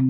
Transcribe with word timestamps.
Good 0.00 0.08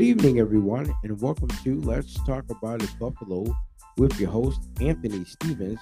evening, 0.00 0.40
everyone, 0.40 0.92
and 1.04 1.20
welcome 1.20 1.46
to 1.62 1.80
Let's 1.82 2.14
Talk 2.24 2.50
About 2.50 2.82
It 2.82 2.90
Buffalo 2.98 3.56
with 3.96 4.18
your 4.18 4.30
host, 4.30 4.62
Anthony 4.80 5.24
Stevens, 5.24 5.78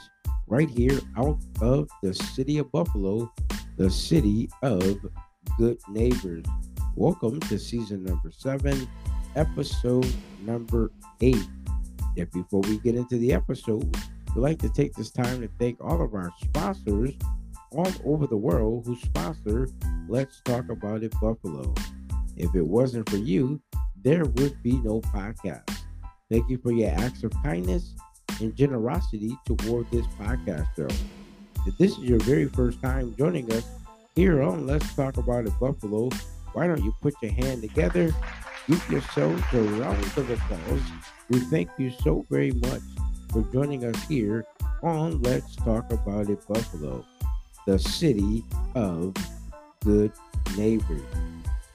right 0.46 0.68
here 0.68 1.00
out 1.16 1.38
of 1.62 1.88
the 2.02 2.12
city 2.12 2.58
of 2.58 2.70
Buffalo, 2.70 3.32
the 3.80 3.88
city 3.88 4.46
of 4.60 4.98
good 5.56 5.78
neighbors. 5.88 6.44
Welcome 6.96 7.40
to 7.40 7.58
season 7.58 8.04
number 8.04 8.30
seven, 8.30 8.86
episode 9.36 10.06
number 10.44 10.92
eight. 11.22 11.48
Yet 12.14 12.30
before 12.30 12.60
we 12.60 12.76
get 12.80 12.94
into 12.94 13.16
the 13.16 13.32
episode, 13.32 13.96
we'd 14.34 14.42
like 14.42 14.58
to 14.58 14.68
take 14.68 14.92
this 14.92 15.10
time 15.10 15.40
to 15.40 15.48
thank 15.58 15.82
all 15.82 16.02
of 16.02 16.12
our 16.12 16.30
sponsors 16.42 17.14
all 17.70 17.90
over 18.04 18.26
the 18.26 18.36
world 18.36 18.84
who 18.84 18.96
sponsor 18.96 19.66
Let's 20.10 20.42
Talk 20.42 20.68
About 20.68 21.02
It 21.02 21.14
Buffalo. 21.18 21.72
If 22.36 22.54
it 22.54 22.66
wasn't 22.66 23.08
for 23.08 23.16
you, 23.16 23.62
there 24.04 24.26
would 24.26 24.62
be 24.62 24.72
no 24.72 25.00
podcast. 25.00 25.74
Thank 26.30 26.50
you 26.50 26.58
for 26.58 26.72
your 26.72 26.90
acts 26.90 27.24
of 27.24 27.32
kindness 27.42 27.94
and 28.40 28.54
generosity 28.54 29.38
toward 29.46 29.90
this 29.90 30.06
podcast 30.18 30.66
show. 30.76 30.94
If 31.66 31.76
this 31.76 31.92
is 31.92 31.98
your 31.98 32.18
very 32.20 32.46
first 32.46 32.80
time 32.80 33.14
joining 33.18 33.52
us 33.52 33.66
here 34.14 34.42
on 34.42 34.66
Let's 34.66 34.94
Talk 34.94 35.16
About 35.16 35.46
It 35.46 35.52
Buffalo, 35.60 36.10
why 36.52 36.66
don't 36.66 36.82
you 36.82 36.94
put 37.00 37.14
your 37.22 37.32
hand 37.32 37.62
together, 37.62 38.12
give 38.68 38.90
yourselves 38.90 39.42
a 39.52 39.60
round 39.60 40.02
of 40.04 40.30
applause. 40.30 40.82
We 41.28 41.40
thank 41.40 41.70
you 41.78 41.90
so 41.90 42.26
very 42.30 42.52
much 42.52 42.82
for 43.32 43.42
joining 43.52 43.84
us 43.84 44.02
here 44.04 44.44
on 44.82 45.22
Let's 45.22 45.56
Talk 45.56 45.92
About 45.92 46.28
It 46.28 46.46
Buffalo, 46.46 47.04
the 47.66 47.78
city 47.78 48.44
of 48.74 49.14
good 49.84 50.12
neighbors. 50.56 51.02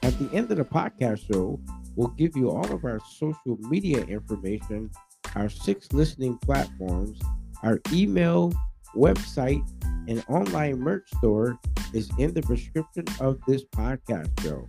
At 0.02 0.18
the 0.18 0.30
end 0.32 0.50
of 0.50 0.58
the 0.58 0.64
podcast 0.64 1.32
show, 1.32 1.58
We'll 1.96 2.08
give 2.08 2.36
you 2.36 2.50
all 2.50 2.70
of 2.72 2.84
our 2.84 3.00
social 3.08 3.56
media 3.70 4.04
information, 4.04 4.90
our 5.34 5.48
six 5.48 5.90
listening 5.94 6.36
platforms, 6.36 7.18
our 7.62 7.80
email, 7.90 8.52
website, 8.94 9.66
and 10.06 10.22
online 10.28 10.78
merch 10.78 11.08
store 11.16 11.58
is 11.92 12.10
in 12.18 12.34
the 12.34 12.40
description 12.42 13.04
of 13.20 13.38
this 13.46 13.64
podcast 13.64 14.28
show. 14.42 14.68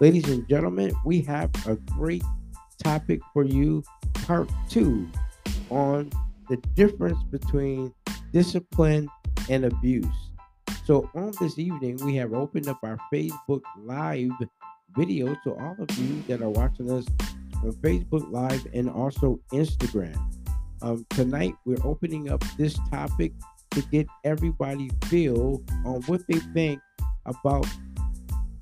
Ladies 0.00 0.28
and 0.28 0.48
gentlemen, 0.48 0.92
we 1.04 1.20
have 1.22 1.50
a 1.66 1.76
great 1.96 2.24
topic 2.82 3.20
for 3.32 3.44
you, 3.44 3.82
part 4.14 4.50
two, 4.68 5.08
on 5.70 6.10
the 6.48 6.56
difference 6.74 7.22
between 7.30 7.92
discipline 8.32 9.08
and 9.48 9.64
abuse. 9.64 10.06
So, 10.84 11.08
on 11.14 11.32
this 11.40 11.58
evening, 11.58 11.98
we 12.04 12.16
have 12.16 12.32
opened 12.32 12.68
up 12.68 12.78
our 12.82 12.98
Facebook 13.12 13.62
Live 13.78 14.30
video 14.96 15.34
to 15.44 15.54
all 15.54 15.76
of 15.78 15.98
you 15.98 16.22
that 16.28 16.42
are 16.42 16.50
watching 16.50 16.90
us 16.90 17.06
on 17.62 17.72
Facebook 17.74 18.30
Live 18.30 18.66
and 18.74 18.90
also 18.90 19.40
Instagram. 19.52 20.18
Um, 20.82 21.06
tonight, 21.10 21.54
we're 21.64 21.84
opening 21.84 22.30
up 22.30 22.42
this 22.58 22.76
topic 22.90 23.32
to 23.74 23.82
get 23.90 24.06
everybody 24.24 24.90
feel 25.06 25.62
on 25.84 26.02
what 26.02 26.22
they 26.28 26.38
think 26.54 26.80
about 27.26 27.66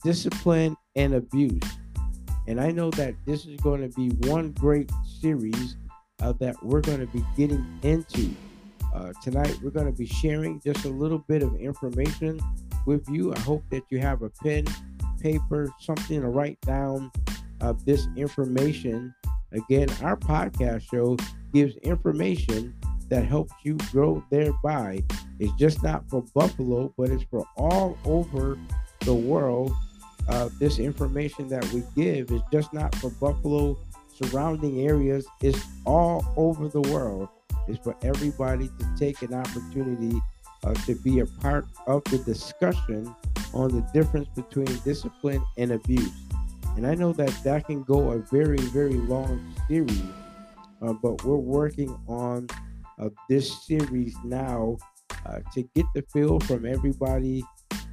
discipline 0.03 0.77
and 0.97 1.15
abuse. 1.15 1.63
And 2.47 2.61
I 2.61 2.71
know 2.71 2.91
that 2.93 3.15
this 3.27 3.47
is 3.47 3.61
going 3.61 3.81
to 3.89 3.95
be 3.97 4.09
one 4.29 4.53
great 4.53 4.91
series 5.21 5.77
uh, 6.23 6.33
that 6.41 6.63
we're 6.63 6.81
going 6.81 7.01
to 7.01 7.07
be 7.07 7.25
getting 7.37 7.65
into. 7.83 8.35
Uh, 8.95 9.13
tonight, 9.23 9.57
we're 9.63 9.71
going 9.71 9.87
to 9.87 9.97
be 9.97 10.07
sharing 10.07 10.61
just 10.61 10.85
a 10.85 10.89
little 10.89 11.19
bit 11.29 11.43
of 11.43 11.55
information 11.57 12.41
with 12.87 13.09
you. 13.09 13.33
I 13.33 13.39
hope 13.41 13.63
that 13.71 13.83
you 13.91 13.99
have 14.01 14.23
a 14.23 14.31
pen 14.43 14.65
paper, 15.21 15.71
something 15.81 16.23
to 16.23 16.29
write 16.29 16.61
down 16.63 17.13
of 17.61 17.85
this 17.85 18.09
information. 18.17 19.15
Again, 19.53 19.89
our 20.03 20.17
podcast 20.17 20.83
show 20.91 21.17
gives 21.53 21.77
information 21.79 22.75
that 23.11 23.25
helps 23.25 23.53
you 23.63 23.77
grow 23.93 24.25
thereby. 24.31 25.03
It's 25.39 25.53
just 25.55 25.83
not 25.83 26.09
for 26.09 26.23
Buffalo, 26.35 26.93
but 26.97 27.11
it's 27.11 27.25
for 27.25 27.47
all 27.57 27.99
over 28.05 28.57
the 29.01 29.15
world. 29.15 29.73
Uh, 30.29 30.49
this 30.59 30.79
information 30.79 31.49
that 31.49 31.65
we 31.73 31.83
give 31.95 32.31
is 32.31 32.43
just 32.53 32.73
not 32.73 32.95
for 32.97 33.11
Buffalo 33.11 33.77
surrounding 34.23 34.81
areas, 34.83 35.27
it's 35.43 35.65
all 35.85 36.25
over 36.37 36.69
the 36.69 36.81
world. 36.83 37.29
It's 37.69 37.79
for 37.79 37.97
everybody 38.03 38.69
to 38.69 38.95
take 38.99 39.23
an 39.23 39.35
opportunity 39.35 40.21
uh, 40.65 40.75
to 40.75 40.95
be 40.97 41.21
a 41.21 41.27
part 41.27 41.67
of 41.87 42.05
the 42.05 42.19
discussion 42.19 43.15
on 43.55 43.71
the 43.71 43.81
difference 43.93 44.29
between 44.37 44.67
discipline 44.85 45.43
and 45.57 45.73
abuse. 45.73 46.13
And 46.77 46.87
I 46.87 46.95
know 46.95 47.13
that 47.15 47.33
that 47.45 47.67
can 47.67 47.83
go 47.83 48.13
a 48.13 48.19
very, 48.19 48.59
very 48.59 48.95
long 48.95 49.55
series, 49.67 50.03
uh, 50.83 50.93
but 50.93 51.25
we're 51.25 51.37
working 51.37 51.97
on 52.07 52.49
uh, 53.01 53.09
this 53.29 53.67
series 53.67 54.15
now 54.25 54.77
uh, 55.27 55.39
to 55.55 55.63
get 55.75 55.87
the 55.95 56.03
feel 56.13 56.39
from 56.41 56.67
everybody 56.67 57.43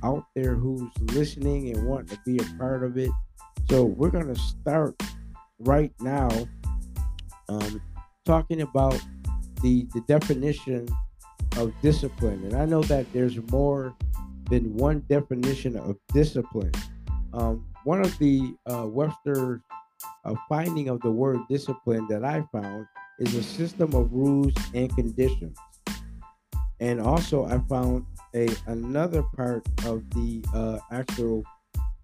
out 0.03 0.25
there 0.35 0.55
who's 0.55 0.89
listening 1.13 1.75
and 1.75 1.87
wanting 1.87 2.07
to 2.07 2.19
be 2.25 2.37
a 2.37 2.57
part 2.57 2.83
of 2.83 2.97
it. 2.97 3.09
So 3.69 3.85
we're 3.85 4.09
going 4.09 4.33
to 4.33 4.39
start 4.39 5.01
right 5.59 5.91
now 5.99 6.29
um, 7.49 7.81
talking 8.25 8.61
about 8.61 8.99
the, 9.61 9.87
the 9.93 10.01
definition 10.07 10.87
of 11.57 11.73
discipline. 11.81 12.43
And 12.45 12.55
I 12.55 12.65
know 12.65 12.83
that 12.83 13.11
there's 13.13 13.37
more 13.51 13.95
than 14.49 14.75
one 14.77 15.03
definition 15.09 15.75
of 15.77 15.97
discipline. 16.13 16.71
Um, 17.33 17.65
one 17.83 18.01
of 18.01 18.17
the 18.19 18.55
uh, 18.71 18.85
Webster 18.87 19.61
uh, 20.25 20.35
finding 20.47 20.89
of 20.89 21.01
the 21.01 21.11
word 21.11 21.39
discipline 21.49 22.07
that 22.09 22.23
I 22.23 22.43
found 22.51 22.85
is 23.19 23.35
a 23.35 23.43
system 23.43 23.93
of 23.93 24.11
rules 24.11 24.53
and 24.73 24.93
conditions. 24.95 25.57
And 26.79 27.01
also, 27.01 27.45
I 27.45 27.59
found 27.67 28.05
a 28.35 28.47
another 28.67 29.23
part 29.35 29.65
of 29.85 30.07
the 30.11 30.43
uh, 30.53 30.79
actual 30.91 31.43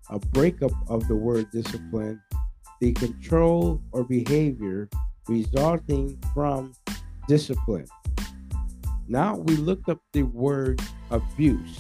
uh, 0.09 0.18
breakup 0.31 0.72
of 0.90 1.07
the 1.07 1.16
word 1.16 1.52
discipline, 1.52 2.19
the 2.81 2.94
control 2.94 3.81
or 3.91 4.03
behavior 4.03 4.90
resulting 5.28 6.22
from 6.34 6.73
discipline. 7.28 7.88
Now 9.07 9.35
we 9.35 9.56
looked 9.56 9.90
up 9.90 10.00
the 10.13 10.23
word 10.23 10.81
abuse. 11.12 11.79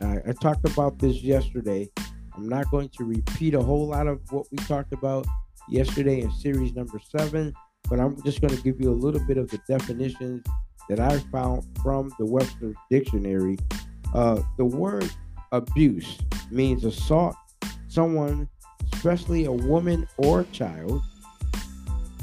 I, 0.00 0.18
I 0.26 0.32
talked 0.40 0.66
about 0.68 0.98
this 0.98 1.22
yesterday. 1.22 1.90
I'm 2.34 2.48
not 2.48 2.70
going 2.70 2.88
to 2.96 3.04
repeat 3.04 3.54
a 3.54 3.62
whole 3.62 3.88
lot 3.88 4.06
of 4.06 4.20
what 4.30 4.46
we 4.50 4.56
talked 4.58 4.92
about 4.92 5.26
yesterday 5.68 6.20
in 6.22 6.30
series 6.32 6.74
number 6.74 6.98
seven, 6.98 7.52
but 7.90 8.00
I'm 8.00 8.22
just 8.22 8.40
going 8.40 8.56
to 8.56 8.62
give 8.62 8.80
you 8.80 8.90
a 8.90 8.94
little 8.94 9.20
bit 9.26 9.36
of 9.36 9.50
the 9.50 9.58
definitions 9.68 10.46
that 10.88 11.00
I 11.00 11.18
found 11.32 11.64
from 11.82 12.10
the 12.18 12.24
Webster 12.24 12.72
Dictionary. 12.88 13.58
Uh, 14.14 14.40
the 14.56 14.64
word 14.64 15.10
abuse 15.52 16.18
means 16.50 16.84
assault 16.84 17.36
someone, 17.88 18.48
especially 18.94 19.44
a 19.44 19.52
woman 19.52 20.08
or 20.16 20.44
child. 20.52 21.02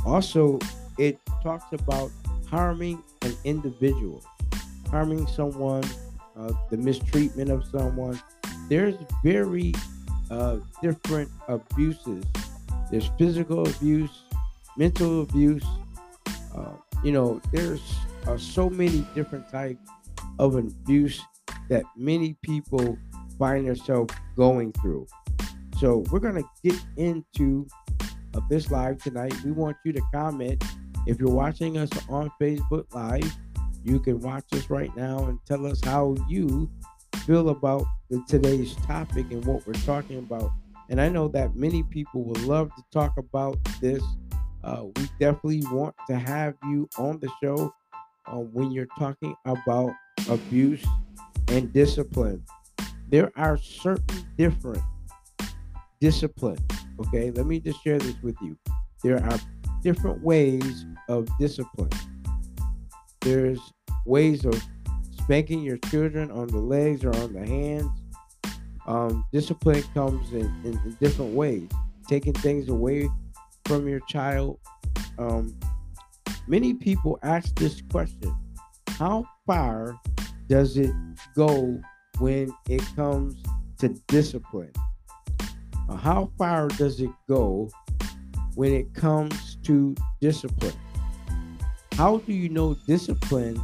Also, 0.06 0.58
it 0.98 1.20
talks 1.44 1.66
about 1.74 2.10
harming 2.50 3.04
an 3.22 3.36
individual, 3.44 4.24
harming 4.90 5.28
someone 5.28 5.84
uh, 6.38 6.54
the 6.70 6.78
mistreatment 6.78 7.50
of 7.50 7.66
someone. 7.66 8.20
There's 8.70 8.96
very 9.24 9.74
uh, 10.30 10.58
different 10.82 11.30
abuses. 11.48 12.24
There's 12.92 13.10
physical 13.18 13.68
abuse, 13.68 14.24
mental 14.78 15.22
abuse. 15.22 15.66
Uh, 16.56 16.74
you 17.04 17.12
know, 17.12 17.42
there's 17.52 17.82
uh, 18.28 18.38
so 18.38 18.70
many 18.70 19.06
different 19.16 19.50
types 19.50 19.90
of 20.40 20.56
abuse 20.56 21.22
that 21.70 21.84
many 21.96 22.36
people 22.42 22.98
find 23.38 23.68
themselves 23.68 24.14
going 24.36 24.72
through. 24.74 25.08
So 25.80 26.04
we're 26.12 26.20
gonna 26.20 26.44
get 26.64 26.80
into 26.96 27.68
uh, 28.34 28.42
this 28.50 28.72
live 28.72 29.02
tonight. 29.02 29.36
We 29.44 29.52
want 29.52 29.78
you 29.86 29.94
to 29.94 30.02
comment 30.14 30.64
if 31.06 31.20
you're 31.20 31.30
watching 31.30 31.78
us 31.78 31.90
on 32.10 32.32
Facebook 32.42 32.86
Live 32.94 33.38
you 33.88 34.02
can 34.02 34.20
watch 34.20 34.44
us 34.52 34.70
right 34.70 34.94
now 34.98 35.26
and 35.26 35.40
tell 35.46 35.66
us 35.66 35.80
how 35.82 36.16
you 36.28 36.70
feel 37.26 37.50
about 37.50 37.86
the, 38.10 38.22
today's 38.28 38.76
topic 38.76 39.32
and 39.32 39.44
what 39.46 39.66
we're 39.66 39.74
talking 39.86 40.18
about. 40.18 40.52
And 40.90 41.00
I 41.00 41.08
know 41.08 41.30
that 41.30 41.56
many 41.56 41.84
people 41.84 42.24
would 42.26 42.44
love 42.44 42.70
to 42.76 42.84
talk 42.92 43.18
about 43.18 43.58
this. 43.80 44.04
Uh, 44.68 44.84
we 44.84 45.10
definitely 45.18 45.64
want 45.72 45.96
to 46.08 46.18
have 46.18 46.54
you 46.64 46.90
on 46.98 47.18
the 47.22 47.30
show 47.42 47.74
uh, 48.26 48.36
when 48.36 48.70
you're 48.70 48.90
talking 49.00 49.34
about 49.46 49.92
abuse 50.30 50.86
and 51.48 51.72
discipline. 51.72 52.44
there 53.08 53.32
are 53.38 53.58
certain 53.58 54.28
different 54.38 54.84
discipline. 56.02 56.58
Okay, 57.00 57.32
let 57.32 57.46
me 57.46 57.62
just 57.62 57.82
share 57.82 57.98
this 57.98 58.16
with 58.22 58.36
you. 58.42 58.58
There 59.06 59.24
are 59.24 59.40
different 59.84 60.22
ways 60.22 60.86
of 61.08 61.30
discipline. 61.40 61.92
There's 63.22 63.62
ways 64.06 64.44
of 64.44 64.62
spanking 65.22 65.62
your 65.62 65.78
children 65.90 66.30
on 66.30 66.48
the 66.48 66.60
legs 66.60 67.06
or 67.06 67.16
on 67.16 67.32
the 67.32 67.48
hands. 67.48 67.90
Um, 68.86 69.26
discipline 69.32 69.84
comes 69.94 70.30
in, 70.34 70.46
in, 70.66 70.74
in, 70.84 70.98
different 71.00 71.34
ways. 71.34 71.70
Taking 72.10 72.34
things 72.34 72.68
away 72.68 73.10
from 73.68 73.88
your 73.88 74.00
child. 74.08 74.60
Um, 75.20 75.58
many 76.48 76.74
people 76.74 77.20
ask 77.22 77.54
this 77.56 77.82
question 77.92 78.36
How 78.98 79.26
far 79.46 80.00
does 80.48 80.78
it 80.78 80.94
go 81.36 81.80
when 82.20 82.52
it 82.70 82.82
comes 82.96 83.44
to 83.80 83.90
discipline? 84.08 84.72
Uh, 85.90 85.96
how 85.96 86.32
far 86.38 86.70
does 86.70 87.02
it 87.02 87.12
go 87.28 87.70
when 88.56 88.74
it 88.74 88.94
comes 88.94 89.58
to 89.64 89.96
discipline? 90.22 90.74
How 91.94 92.18
do 92.18 92.34
you 92.34 92.50
know 92.50 92.76
discipline 92.88 93.62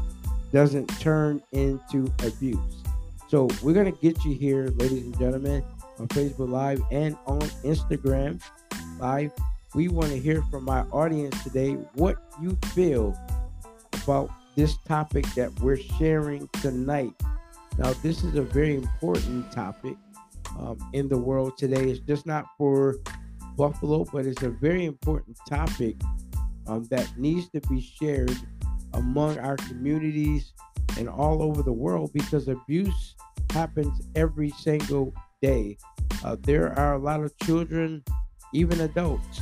doesn't 0.51 0.87
turn 0.99 1.41
into 1.51 2.11
abuse? 2.23 2.83
So, 3.29 3.47
we're 3.63 3.73
going 3.73 3.91
to 3.91 3.99
get 3.99 4.23
you 4.23 4.35
here, 4.35 4.67
ladies 4.75 5.05
and 5.05 5.17
gentlemen, 5.17 5.63
on 5.99 6.07
Facebook 6.09 6.49
Live 6.49 6.81
and 6.91 7.17
on 7.25 7.41
Instagram 7.63 8.39
Live. 8.99 9.31
We 9.75 9.87
want 9.87 10.11
to 10.11 10.19
hear 10.19 10.43
from 10.51 10.65
my 10.65 10.81
audience 10.91 11.41
today 11.43 11.71
what 11.95 12.17
you 12.39 12.55
feel 12.73 13.17
about 14.03 14.29
this 14.55 14.77
topic 14.87 15.25
that 15.33 15.51
we're 15.61 15.77
sharing 15.77 16.47
tonight. 16.61 17.13
Now, 17.79 17.93
this 18.03 18.23
is 18.23 18.35
a 18.35 18.43
very 18.43 18.75
important 18.75 19.51
topic 19.51 19.95
um, 20.59 20.77
in 20.93 21.09
the 21.09 21.17
world 21.17 21.57
today. 21.57 21.89
It's 21.89 21.99
just 22.01 22.27
not 22.27 22.45
for 22.55 22.97
Buffalo, 23.57 24.05
but 24.05 24.27
it's 24.27 24.43
a 24.43 24.51
very 24.51 24.85
important 24.85 25.39
topic 25.49 25.95
um, 26.67 26.83
that 26.91 27.09
needs 27.17 27.49
to 27.49 27.61
be 27.61 27.81
shared 27.81 28.37
among 28.93 29.39
our 29.39 29.57
communities 29.57 30.53
and 30.99 31.09
all 31.09 31.41
over 31.41 31.63
the 31.63 31.73
world 31.73 32.11
because 32.13 32.47
abuse 32.47 33.15
happens 33.49 34.07
every 34.15 34.51
single 34.51 35.11
day. 35.41 35.77
Uh, 36.23 36.35
there 36.41 36.77
are 36.77 36.93
a 36.93 36.99
lot 36.99 37.23
of 37.23 37.35
children, 37.39 38.03
even 38.53 38.81
adults, 38.81 39.41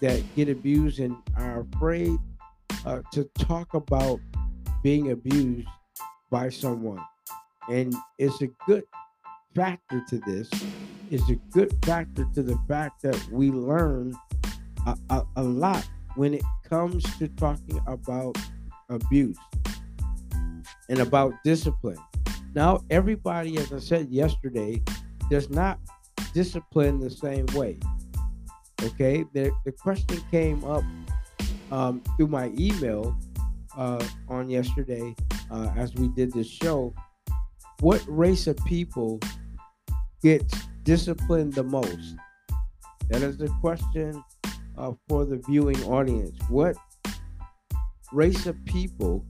that 0.00 0.22
get 0.36 0.48
abused 0.48 0.98
and 1.00 1.16
are 1.36 1.66
afraid 1.74 2.18
uh, 2.86 3.00
to 3.12 3.24
talk 3.38 3.74
about 3.74 4.18
being 4.82 5.10
abused 5.10 5.68
by 6.30 6.48
someone. 6.48 7.00
And 7.68 7.94
it's 8.18 8.40
a 8.42 8.48
good 8.66 8.84
factor 9.54 10.02
to 10.08 10.18
this 10.18 10.48
It's 11.10 11.28
a 11.28 11.34
good 11.50 11.76
factor 11.84 12.24
to 12.34 12.42
the 12.42 12.56
fact 12.68 13.02
that 13.02 13.20
we 13.32 13.50
learn 13.50 14.14
a, 14.86 14.96
a, 15.10 15.26
a 15.36 15.42
lot 15.42 15.88
when 16.14 16.34
it 16.34 16.42
comes 16.62 17.02
to 17.18 17.26
talking 17.28 17.80
about 17.88 18.38
abuse 18.88 19.36
and 20.88 21.00
about 21.00 21.32
discipline. 21.44 21.98
Now, 22.54 22.84
everybody, 22.90 23.58
as 23.58 23.72
I 23.72 23.80
said 23.80 24.08
yesterday, 24.08 24.82
does 25.28 25.50
not 25.50 25.80
discipline 26.32 27.00
the 27.00 27.10
same 27.10 27.46
way. 27.54 27.78
Okay, 28.82 29.24
the, 29.32 29.52
the 29.64 29.72
question 29.72 30.20
came 30.30 30.64
up 30.64 30.84
um, 31.70 32.02
through 32.16 32.28
my 32.28 32.50
email 32.58 33.16
uh, 33.76 34.04
on 34.28 34.48
yesterday 34.48 35.14
uh, 35.50 35.70
as 35.76 35.94
we 35.94 36.08
did 36.08 36.32
this 36.32 36.48
show 36.48 36.94
what 37.80 38.04
race 38.06 38.46
of 38.46 38.58
people 38.66 39.18
gets 40.22 40.54
disciplined 40.82 41.54
the 41.54 41.62
most? 41.62 42.14
That 43.08 43.22
is 43.22 43.38
the 43.38 43.48
question 43.60 44.22
uh, 44.76 44.92
for 45.08 45.24
the 45.24 45.38
viewing 45.48 45.82
audience. 45.84 46.38
What 46.50 46.76
race 48.12 48.46
of 48.46 48.62
people 48.66 49.24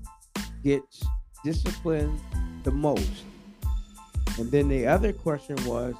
gets 0.64 1.05
disciplined 1.44 2.19
the 2.64 2.73
most? 2.73 3.23
And 4.37 4.50
then 4.50 4.69
the 4.69 4.85
other 4.87 5.12
question 5.12 5.56
was, 5.64 5.94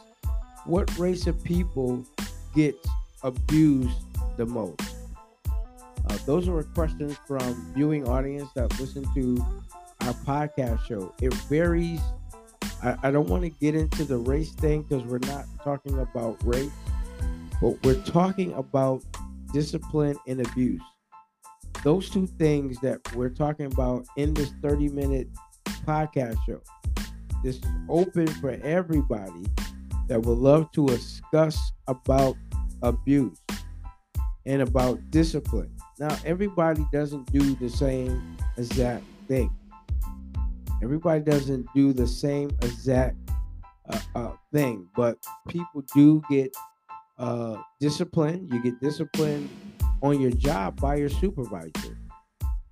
what 0.64 0.99
race 0.99 1.29
of 1.29 1.43
people 1.44 2.05
gets 2.55 2.85
abused 3.22 3.96
the 4.37 4.46
most? 4.46 4.81
Uh, 6.08 6.19
those 6.26 6.49
are 6.49 6.62
questions 6.62 7.17
from 7.26 7.72
viewing 7.75 8.08
audience 8.08 8.49
that 8.55 8.78
listen 8.81 9.05
to 9.14 9.44
our 10.00 10.14
podcast 10.14 10.84
show. 10.87 11.14
It 11.20 11.32
varies 11.34 12.00
I, 12.82 12.96
I 13.05 13.11
don't 13.11 13.28
want 13.28 13.43
to 13.43 13.50
get 13.50 13.75
into 13.75 14.05
the 14.05 14.17
race 14.17 14.52
thing 14.52 14.82
because 14.82 15.05
we're 15.05 15.19
not 15.19 15.44
talking 15.62 15.99
about 15.99 16.37
race, 16.44 16.70
but 17.61 17.82
we're 17.84 18.02
talking 18.02 18.52
about 18.55 19.02
discipline 19.52 20.16
and 20.26 20.46
abuse. 20.46 20.82
Those 21.84 22.11
two 22.11 22.26
things 22.26 22.78
that 22.81 23.00
we're 23.14 23.31
talking 23.31 23.66
about 23.66 24.06
in 24.16 24.34
this 24.34 24.50
30 24.62 24.88
minute 24.90 25.28
podcast 25.87 26.37
show. 26.46 26.61
This 27.43 27.56
is 27.56 27.64
open 27.88 28.26
for 28.26 28.50
everybody 28.62 29.46
that 30.08 30.20
would 30.23 30.38
love 30.38 30.70
to 30.73 30.87
discuss 30.87 31.58
about 31.87 32.37
abuse 32.82 33.38
and 34.46 34.62
about 34.62 34.98
discipline. 35.10 35.70
Now, 35.98 36.16
everybody 36.24 36.86
doesn't 36.92 37.30
do 37.32 37.54
the 37.56 37.68
same 37.68 38.36
exact 38.56 39.04
thing. 39.28 39.54
Everybody 40.82 41.22
doesn't 41.22 41.66
do 41.74 41.92
the 41.92 42.06
same 42.06 42.50
exact 42.62 43.16
uh, 43.88 44.00
uh, 44.14 44.32
thing, 44.52 44.88
but 44.96 45.18
people 45.48 45.82
do 45.94 46.22
get 46.30 46.54
uh, 47.18 47.56
disciplined. 47.80 48.50
You 48.50 48.62
get 48.62 48.80
disciplined 48.80 49.50
on 50.02 50.20
your 50.20 50.30
job 50.30 50.80
by 50.80 50.96
your 50.96 51.10
supervisor. 51.10 51.98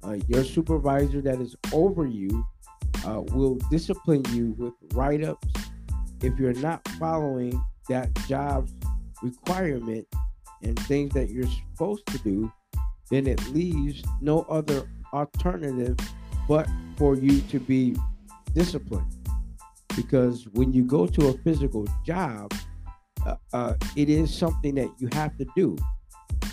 Uh, 0.03 0.17
your 0.27 0.45
supervisor 0.45 1.21
that 1.21 1.41
is 1.41 1.55
over 1.73 2.07
you 2.07 2.47
uh, 3.07 3.21
will 3.33 3.57
discipline 3.71 4.25
you 4.33 4.55
with 4.57 4.73
write 4.95 5.25
ups 5.25 5.49
if 6.23 6.39
you're 6.39 6.55
not 6.55 6.87
following 6.99 7.61
that 7.89 8.13
job's 8.27 8.73
requirement 9.23 10.07
and 10.63 10.79
things 10.81 11.13
that 11.15 11.31
you're 11.31 11.47
supposed 11.47 12.07
to 12.07 12.19
do, 12.19 12.53
then 13.11 13.27
it 13.27 13.45
leaves 13.49 14.03
no 14.21 14.43
other 14.49 14.89
alternative 15.13 15.97
but 16.49 16.69
for 16.97 17.15
you 17.15 17.41
to 17.43 17.61
be 17.61 17.97
disciplined. 18.55 19.07
Because 19.95 20.49
when 20.53 20.73
you 20.73 20.85
go 20.85 21.07
to 21.07 21.29
a 21.29 21.33
physical 21.39 21.87
job, 22.05 22.53
uh, 23.27 23.37
uh, 23.53 23.75
it 23.97 24.09
is 24.09 24.33
something 24.33 24.75
that 24.77 24.91
you 24.99 25.09
have 25.13 25.37
to 25.39 25.47
do. 25.57 25.77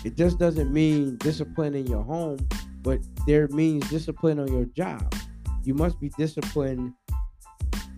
It 0.04 0.16
just 0.16 0.38
doesn't 0.38 0.72
mean 0.72 1.16
discipline 1.16 1.74
in 1.74 1.86
your 1.86 2.02
home, 2.02 2.38
but 2.82 3.00
there 3.26 3.48
means 3.48 3.88
discipline 3.88 4.38
on 4.38 4.52
your 4.52 4.66
job. 4.66 5.14
You 5.64 5.74
must 5.74 5.98
be 6.00 6.10
disciplined 6.10 6.92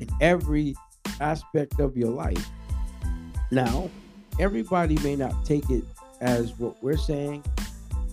in 0.01 0.09
every 0.21 0.75
aspect 1.21 1.81
of 1.81 1.97
your 1.97 2.11
life. 2.11 2.49
Now, 3.51 3.91
everybody 4.39 4.97
may 5.03 5.17
not 5.17 5.45
take 5.45 5.69
it 5.71 5.85
as 6.21 6.59
what 6.59 6.83
we're 6.83 6.97
saying, 6.97 7.45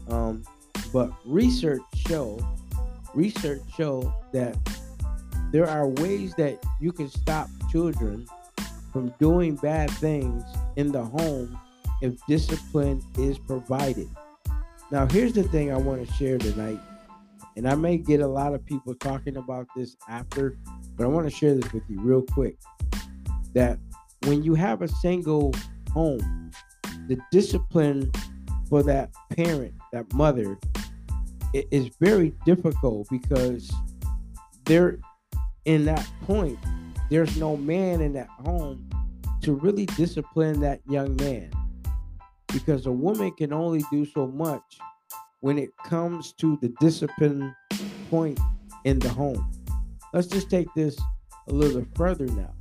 um, 0.10 0.44
but 0.94 1.12
research 1.26 1.82
show 1.96 2.40
research 3.16 3.62
show 3.76 4.14
that 4.34 4.56
there 5.52 5.68
are 5.68 5.88
ways 5.88 6.36
that 6.36 6.64
you 6.80 6.92
can 6.92 7.10
stop 7.10 7.48
children 7.72 8.28
from 8.92 9.14
doing 9.20 9.56
bad 9.56 9.90
things 9.92 10.44
in 10.76 10.92
the 10.92 11.04
home 11.04 11.58
if 12.02 12.14
discipline 12.28 13.02
is 13.18 13.40
provided. 13.40 14.10
Now, 14.92 15.08
here's 15.08 15.34
the 15.34 15.44
thing 15.44 15.72
I 15.72 15.78
want 15.78 16.06
to 16.06 16.14
share 16.14 16.38
tonight, 16.38 16.80
and 17.56 17.68
I 17.68 17.76
may 17.76 17.98
get 17.98 18.20
a 18.20 18.28
lot 18.28 18.54
of 18.54 18.66
people 18.66 18.94
talking 18.96 19.38
about 19.38 19.68
this 19.76 19.96
after, 20.10 20.58
but 20.96 21.06
I 21.06 21.08
want 21.08 21.28
to 21.28 21.36
share 21.36 21.56
this 21.56 21.72
with 21.72 21.84
you 21.90 22.00
real 22.02 22.22
quick. 22.22 22.58
That 23.54 23.80
when 24.24 24.44
you 24.44 24.56
have 24.56 24.82
a 24.82 24.88
single 24.88 25.54
home, 25.96 26.52
the 27.08 27.18
discipline 27.32 28.12
for 28.70 28.84
that 28.84 29.12
parent, 29.32 29.74
that 29.94 30.12
mother, 30.14 30.60
it 31.54 31.68
is 31.72 31.90
very 32.02 32.34
difficult 32.46 33.08
because 33.10 33.72
they're 34.66 35.00
in 35.64 35.86
that 35.86 36.06
point. 36.26 36.60
There's 37.10 37.38
no 37.38 37.56
man 37.56 38.02
in 38.02 38.12
that 38.14 38.28
home 38.28 38.90
to 39.42 39.54
really 39.54 39.86
discipline 39.86 40.60
that 40.60 40.82
young 40.90 41.16
man 41.16 41.50
because 42.52 42.88
a 42.88 42.92
woman 42.92 43.32
can 43.32 43.54
only 43.54 43.84
do 43.90 44.06
so 44.06 44.28
much 44.28 44.80
when 45.40 45.58
it 45.58 45.70
comes 45.86 46.34
to 46.34 46.58
the 46.62 46.74
discipline 46.82 47.56
point 48.10 48.40
in 48.84 49.00
the 49.00 49.10
home. 49.10 49.50
Let's 50.14 50.28
just 50.28 50.50
take 50.50 50.68
this 50.76 50.98
a 51.48 51.54
little 51.54 51.86
further 51.96 52.26
now. 52.28 52.54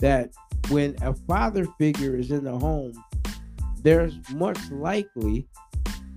That 0.00 0.32
when 0.68 0.96
a 1.02 1.14
father 1.14 1.66
figure 1.78 2.16
is 2.16 2.30
in 2.30 2.44
the 2.44 2.58
home, 2.58 2.92
there's 3.82 4.18
much 4.32 4.58
likely 4.70 5.46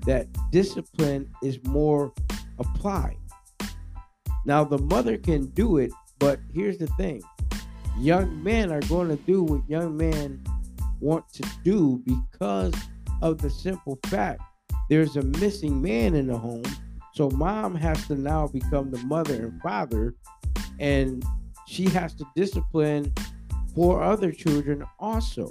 that 0.05 0.27
discipline 0.51 1.29
is 1.43 1.59
more 1.65 2.13
applied. 2.57 3.17
Now, 4.45 4.63
the 4.63 4.79
mother 4.79 5.17
can 5.17 5.47
do 5.47 5.77
it, 5.77 5.91
but 6.17 6.39
here's 6.53 6.77
the 6.77 6.87
thing 6.97 7.21
young 7.97 8.41
men 8.41 8.71
are 8.71 8.81
going 8.81 9.09
to 9.09 9.17
do 9.23 9.43
what 9.43 9.61
young 9.69 9.97
men 9.97 10.41
want 11.01 11.25
to 11.33 11.43
do 11.63 12.01
because 12.05 12.73
of 13.21 13.37
the 13.39 13.49
simple 13.49 13.99
fact 14.05 14.41
there's 14.89 15.15
a 15.17 15.21
missing 15.21 15.81
man 15.81 16.15
in 16.15 16.27
the 16.27 16.37
home. 16.37 16.63
So 17.13 17.29
mom 17.29 17.75
has 17.75 18.07
to 18.07 18.15
now 18.15 18.47
become 18.47 18.89
the 18.89 18.97
mother 18.99 19.35
and 19.35 19.61
father, 19.61 20.15
and 20.79 21.23
she 21.67 21.85
has 21.89 22.15
to 22.15 22.25
discipline 22.35 23.13
four 23.79 24.03
other 24.03 24.29
children 24.29 24.83
also. 24.99 25.49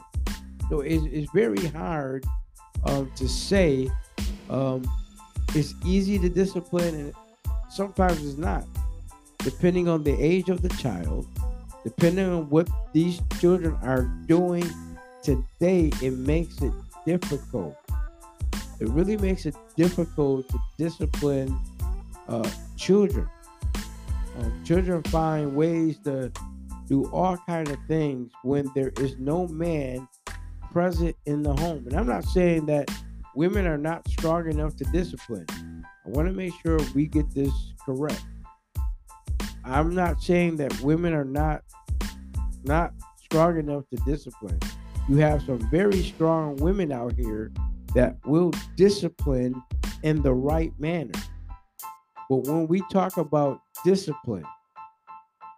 So 0.68 0.80
it's, 0.80 1.30
very 1.32 1.64
hard 1.68 2.26
um, 2.85 3.11
to 3.16 3.26
say 3.26 3.88
um, 4.50 4.87
it's 5.54 5.73
easy 5.87 6.18
to 6.18 6.28
discipline, 6.28 6.94
and 6.94 7.14
sometimes 7.70 8.23
it's 8.26 8.37
not, 8.37 8.66
depending 9.38 9.88
on 9.88 10.02
the 10.04 10.12
age 10.23 10.50
of 10.50 10.61
the 10.61 10.68
child, 10.76 11.26
depending 11.85 12.28
on 12.28 12.50
what 12.50 12.68
these 12.92 13.23
children 13.40 13.78
are 13.82 14.02
doing 14.26 14.68
today. 15.23 15.90
It 16.02 16.12
makes 16.12 16.61
it 16.61 16.75
difficult. 17.06 17.78
It 18.78 18.88
really 18.90 19.16
makes 19.16 19.47
it 19.47 19.56
difficult 19.75 20.50
to 20.50 20.58
discipline 20.76 21.58
uh, 22.28 22.50
children. 22.76 23.26
Um, 24.38 24.64
children 24.66 25.02
find 25.04 25.56
ways 25.56 25.97
to 26.04 26.30
do 26.88 27.09
all 27.11 27.37
kind 27.47 27.68
of 27.68 27.78
things 27.87 28.33
when 28.42 28.71
there 28.75 28.92
is 28.99 29.16
no 29.18 29.47
man 29.49 30.09
present 30.73 31.14
in 31.26 31.42
the 31.42 31.54
home. 31.54 31.87
And 31.87 31.97
I'm 31.97 32.07
not 32.07 32.25
saying 32.25 32.66
that 32.66 32.90
women 33.35 33.66
are 33.66 33.78
not 33.78 34.09
strong 34.09 34.49
enough 34.49 34.76
to 34.76 34.85
discipline. 34.85 35.47
I 35.50 36.09
want 36.09 36.28
to 36.28 36.35
make 36.35 36.52
sure 36.62 36.78
we 36.95 37.07
get 37.07 37.30
this 37.35 37.52
correct. 37.85 38.25
I'm 39.64 39.95
not 39.95 40.23
saying 40.23 40.57
that 40.57 40.80
women 40.80 41.12
are 41.12 41.25
not 41.25 41.62
not 42.64 42.92
strong 43.23 43.59
enough 43.59 43.85
to 43.90 43.97
discipline. 44.04 44.59
You 45.09 45.16
have 45.18 45.42
some 45.42 45.59
very 45.71 46.02
strong 46.02 46.57
women 46.57 46.92
out 46.92 47.12
here 47.12 47.52
that 47.95 48.16
will 48.25 48.52
discipline 48.76 49.62
in 50.02 50.23
the 50.23 50.33
right 50.33 50.73
manner. 50.78 51.18
But 52.28 52.45
when 52.47 52.66
we 52.66 52.83
talk 52.90 53.16
about 53.16 53.61
discipline, 53.85 54.45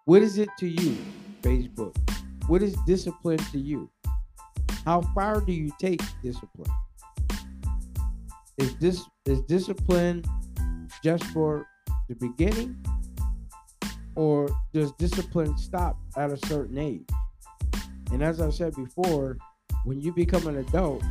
what 0.05 0.23
is 0.23 0.39
it 0.39 0.49
to 0.59 0.69
you, 0.69 0.97
Facebook? 1.43 1.97
What 2.47 2.63
is 2.63 2.77
discipline 2.87 3.39
to 3.53 3.59
you? 3.59 3.91
How 4.85 5.03
far 5.15 5.41
do 5.41 5.53
you 5.53 5.71
take 5.79 6.01
discipline? 6.23 6.71
Is 8.59 8.75
this 8.77 9.05
is 9.27 9.41
discipline 9.43 10.25
just 11.03 11.25
for 11.27 11.67
the 12.09 12.15
beginning? 12.17 12.77
Or 14.17 14.49
does 14.73 14.93
discipline 14.93 15.57
stop 15.57 15.97
at 16.17 16.31
a 16.31 16.47
certain 16.47 16.77
age? 16.79 17.09
And 18.13 18.23
as 18.23 18.41
I 18.41 18.51
said 18.51 18.75
before, 18.75 19.39
when 19.85 20.01
you 20.01 20.13
become 20.13 20.47
an 20.47 20.59
adult, 20.59 21.03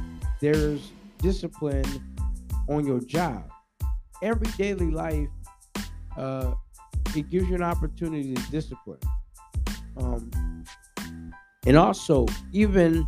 there's 0.42 0.92
discipline 1.20 1.86
on 2.68 2.86
your 2.86 3.00
job. 3.00 3.50
Every 4.22 4.48
daily 4.58 4.92
life, 4.92 5.30
uh, 6.18 6.54
it 7.16 7.30
gives 7.30 7.48
you 7.50 7.56
an 7.56 7.64
opportunity 7.64 8.36
to 8.36 8.52
discipline. 8.52 9.00
Um, 10.00 10.32
and 11.65 11.77
also, 11.77 12.25
even 12.53 13.06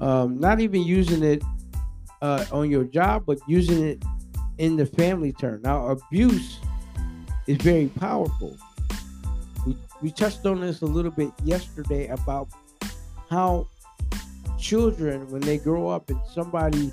um, 0.00 0.38
not 0.38 0.60
even 0.60 0.82
using 0.82 1.22
it 1.22 1.42
uh, 2.22 2.44
on 2.52 2.70
your 2.70 2.84
job, 2.84 3.24
but 3.26 3.38
using 3.46 3.82
it 3.86 4.02
in 4.58 4.76
the 4.76 4.86
family 4.86 5.32
term. 5.32 5.62
Now, 5.62 5.88
abuse 5.88 6.58
is 7.46 7.56
very 7.58 7.86
powerful. 7.86 8.56
We, 9.66 9.76
we 10.02 10.10
touched 10.10 10.44
on 10.44 10.60
this 10.60 10.82
a 10.82 10.86
little 10.86 11.10
bit 11.10 11.30
yesterday 11.44 12.08
about 12.08 12.48
how 13.30 13.68
children, 14.58 15.30
when 15.30 15.40
they 15.40 15.58
grow 15.58 15.88
up 15.88 16.10
and 16.10 16.18
somebody 16.32 16.92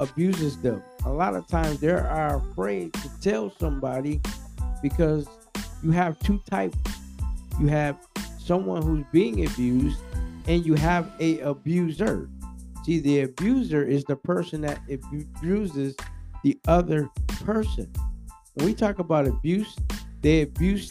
abuses 0.00 0.56
them, 0.62 0.82
a 1.04 1.12
lot 1.12 1.34
of 1.34 1.46
times 1.46 1.80
they 1.80 1.90
are 1.90 2.36
afraid 2.36 2.92
to 2.94 3.10
tell 3.20 3.52
somebody 3.58 4.20
because 4.82 5.26
you 5.82 5.90
have 5.90 6.18
two 6.20 6.40
types. 6.48 6.78
You 7.60 7.66
have 7.66 7.96
someone 8.48 8.80
who's 8.82 9.04
being 9.12 9.46
abused 9.46 10.00
and 10.46 10.64
you 10.64 10.74
have 10.74 11.12
a 11.20 11.38
abuser. 11.40 12.30
See, 12.84 12.98
the 12.98 13.20
abuser 13.20 13.86
is 13.86 14.04
the 14.04 14.16
person 14.16 14.62
that 14.62 14.80
abuses 14.90 15.94
the 16.42 16.58
other 16.66 17.10
person. 17.44 17.92
When 18.54 18.64
we 18.64 18.72
talk 18.72 18.98
about 19.00 19.28
abuse, 19.28 19.76
they 20.22 20.40
abuse 20.42 20.90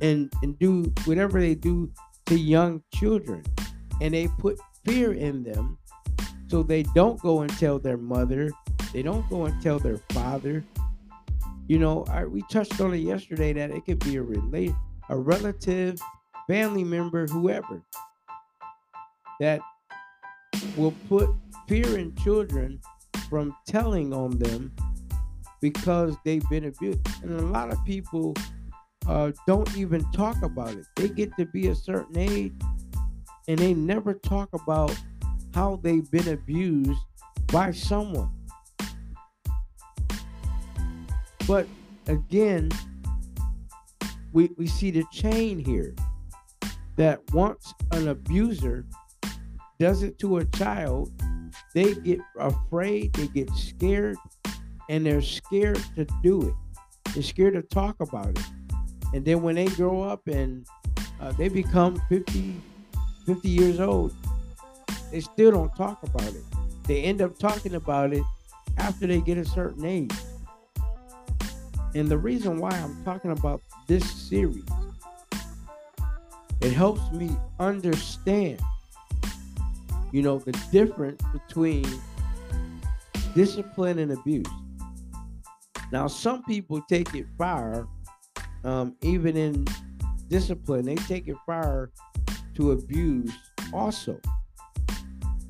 and, 0.00 0.32
and 0.42 0.56
do 0.60 0.92
whatever 1.04 1.40
they 1.40 1.56
do 1.56 1.90
to 2.26 2.38
young 2.38 2.80
children. 2.94 3.42
And 4.00 4.14
they 4.14 4.28
put 4.38 4.60
fear 4.84 5.12
in 5.12 5.42
them 5.42 5.76
so 6.46 6.62
they 6.62 6.84
don't 6.84 7.20
go 7.20 7.40
and 7.40 7.50
tell 7.58 7.80
their 7.80 7.96
mother, 7.96 8.52
they 8.92 9.02
don't 9.02 9.28
go 9.28 9.46
and 9.46 9.60
tell 9.60 9.80
their 9.80 9.98
father. 10.10 10.62
You 11.66 11.80
know, 11.80 12.04
I, 12.08 12.24
we 12.26 12.42
touched 12.48 12.80
on 12.80 12.94
it 12.94 12.98
yesterday 12.98 13.52
that 13.54 13.72
it 13.72 13.84
could 13.84 13.98
be 13.98 14.16
a 14.16 14.22
relate, 14.22 14.74
a 15.08 15.16
relative, 15.16 15.98
family 16.48 16.84
member, 16.84 17.26
whoever 17.26 17.82
that 19.40 19.60
will 20.76 20.94
put 21.08 21.28
fear 21.68 21.98
in 21.98 22.14
children 22.16 22.80
from 23.28 23.56
telling 23.66 24.12
on 24.12 24.38
them 24.38 24.72
because 25.60 26.14
they've 26.24 26.48
been 26.50 26.66
abused. 26.66 27.00
And 27.22 27.40
a 27.40 27.46
lot 27.46 27.72
of 27.72 27.82
people 27.84 28.34
uh, 29.06 29.32
don't 29.46 29.76
even 29.76 30.04
talk 30.12 30.42
about 30.42 30.74
it. 30.74 30.84
They 30.96 31.08
get 31.08 31.36
to 31.38 31.46
be 31.46 31.68
a 31.68 31.74
certain 31.74 32.18
age 32.18 32.52
and 33.48 33.58
they 33.58 33.74
never 33.74 34.14
talk 34.14 34.48
about 34.52 34.96
how 35.54 35.80
they've 35.82 36.10
been 36.10 36.28
abused 36.28 37.00
by 37.48 37.70
someone. 37.70 38.30
But 41.46 41.66
again, 42.06 42.70
we, 44.32 44.50
we 44.56 44.66
see 44.66 44.90
the 44.90 45.04
chain 45.12 45.58
here 45.58 45.94
that 46.96 47.20
once 47.32 47.72
an 47.92 48.08
abuser 48.08 48.84
does 49.78 50.02
it 50.02 50.18
to 50.20 50.38
a 50.38 50.44
child, 50.46 51.10
they 51.74 51.94
get 51.94 52.20
afraid, 52.38 53.12
they 53.14 53.26
get 53.28 53.50
scared, 53.50 54.16
and 54.88 55.04
they're 55.04 55.22
scared 55.22 55.82
to 55.96 56.06
do 56.22 56.42
it. 56.48 56.54
They're 57.12 57.22
scared 57.22 57.54
to 57.54 57.62
talk 57.62 57.96
about 58.00 58.28
it. 58.28 58.40
And 59.12 59.24
then 59.24 59.42
when 59.42 59.54
they 59.54 59.66
grow 59.66 60.02
up 60.02 60.26
and 60.26 60.66
uh, 61.20 61.32
they 61.32 61.48
become 61.48 62.00
50, 62.08 62.60
50 63.26 63.48
years 63.48 63.80
old, 63.80 64.12
they 65.10 65.20
still 65.20 65.52
don't 65.52 65.74
talk 65.76 66.02
about 66.02 66.28
it. 66.28 66.42
They 66.86 67.02
end 67.02 67.22
up 67.22 67.38
talking 67.38 67.74
about 67.74 68.12
it 68.12 68.24
after 68.78 69.06
they 69.06 69.20
get 69.20 69.38
a 69.38 69.44
certain 69.44 69.84
age. 69.84 70.14
And 71.94 72.08
the 72.08 72.18
reason 72.18 72.58
why 72.58 72.70
I'm 72.70 73.02
talking 73.04 73.30
about 73.30 73.62
this 73.86 74.08
series, 74.10 74.64
it 76.60 76.72
helps 76.72 77.10
me 77.12 77.30
understand 77.58 78.60
you 80.14 80.22
know, 80.22 80.38
the 80.38 80.52
difference 80.70 81.20
between 81.32 81.84
discipline 83.34 83.98
and 83.98 84.12
abuse. 84.12 84.46
Now, 85.90 86.06
some 86.06 86.44
people 86.44 86.80
take 86.88 87.12
it 87.16 87.26
far, 87.36 87.88
um, 88.62 88.94
even 89.02 89.36
in 89.36 89.66
discipline, 90.28 90.84
they 90.84 90.94
take 90.94 91.26
it 91.26 91.34
far 91.44 91.90
to 92.54 92.70
abuse 92.70 93.32
also. 93.72 94.20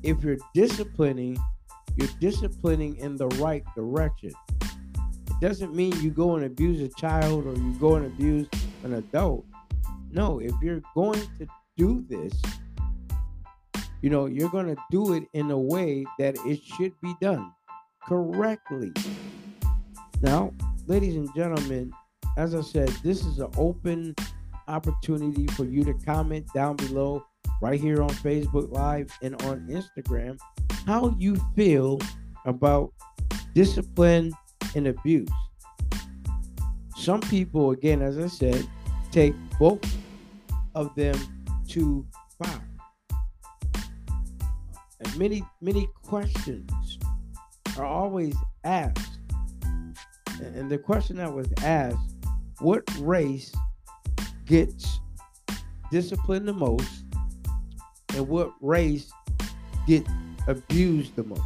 If 0.01 0.23
you're 0.23 0.37
disciplining, 0.55 1.37
you're 1.95 2.09
disciplining 2.19 2.97
in 2.97 3.17
the 3.17 3.27
right 3.37 3.63
direction. 3.75 4.31
It 4.61 5.39
doesn't 5.41 5.75
mean 5.75 5.93
you 6.01 6.09
go 6.09 6.37
and 6.37 6.45
abuse 6.45 6.81
a 6.81 6.89
child 6.99 7.45
or 7.45 7.53
you 7.53 7.73
go 7.79 7.97
and 7.97 8.07
abuse 8.07 8.47
an 8.83 8.95
adult. 8.95 9.45
No, 10.15 10.39
if 10.39 10.53
you're 10.61 10.81
going 10.95 11.21
to 11.39 11.47
do 11.75 12.05
this, 12.07 12.31
you 14.01 14.09
know, 14.09 14.27
you're 14.27 14.49
going 14.49 14.73
to 14.73 14.81
do 14.89 15.13
it 15.13 15.23
in 15.33 15.51
a 15.51 15.57
way 15.57 16.05
that 16.19 16.37
it 16.45 16.63
should 16.63 16.93
be 17.01 17.13
done 17.19 17.51
correctly. 18.07 18.93
Now, 20.21 20.53
ladies 20.87 21.17
and 21.17 21.27
gentlemen, 21.35 21.91
as 22.37 22.55
I 22.55 22.61
said, 22.61 22.87
this 23.03 23.25
is 23.25 23.39
an 23.39 23.51
open 23.57 24.15
opportunity 24.69 25.47
for 25.47 25.65
you 25.65 25.83
to 25.83 25.93
comment 26.05 26.47
down 26.53 26.77
below 26.77 27.25
right 27.61 27.79
here 27.79 28.01
on 28.01 28.09
Facebook 28.09 28.71
Live 28.71 29.11
and 29.21 29.35
on 29.41 29.67
Instagram 29.67 30.37
how 30.87 31.13
you 31.17 31.35
feel 31.57 31.99
about 32.45 32.93
discipline 33.53 34.31
and 34.75 34.87
abuse. 34.87 35.27
Some 36.95 37.19
people, 37.19 37.71
again, 37.71 38.01
as 38.01 38.17
I 38.17 38.27
said, 38.27 38.65
take 39.11 39.33
both 39.59 39.83
of 40.75 40.93
them 40.95 41.17
to 41.69 42.05
fire. 42.43 42.69
and 44.99 45.17
many 45.17 45.43
many 45.61 45.87
questions 46.03 46.99
are 47.77 47.85
always 47.85 48.35
asked 48.63 49.19
and 50.39 50.69
the 50.69 50.77
question 50.77 51.17
that 51.17 51.33
was 51.33 51.47
asked 51.63 51.97
what 52.59 52.83
race 52.99 53.53
gets 54.45 54.99
disciplined 55.91 56.47
the 56.47 56.53
most 56.53 57.03
and 58.15 58.27
what 58.27 58.53
race 58.61 59.11
get 59.87 60.05
abused 60.47 61.15
the 61.15 61.23
most. 61.23 61.41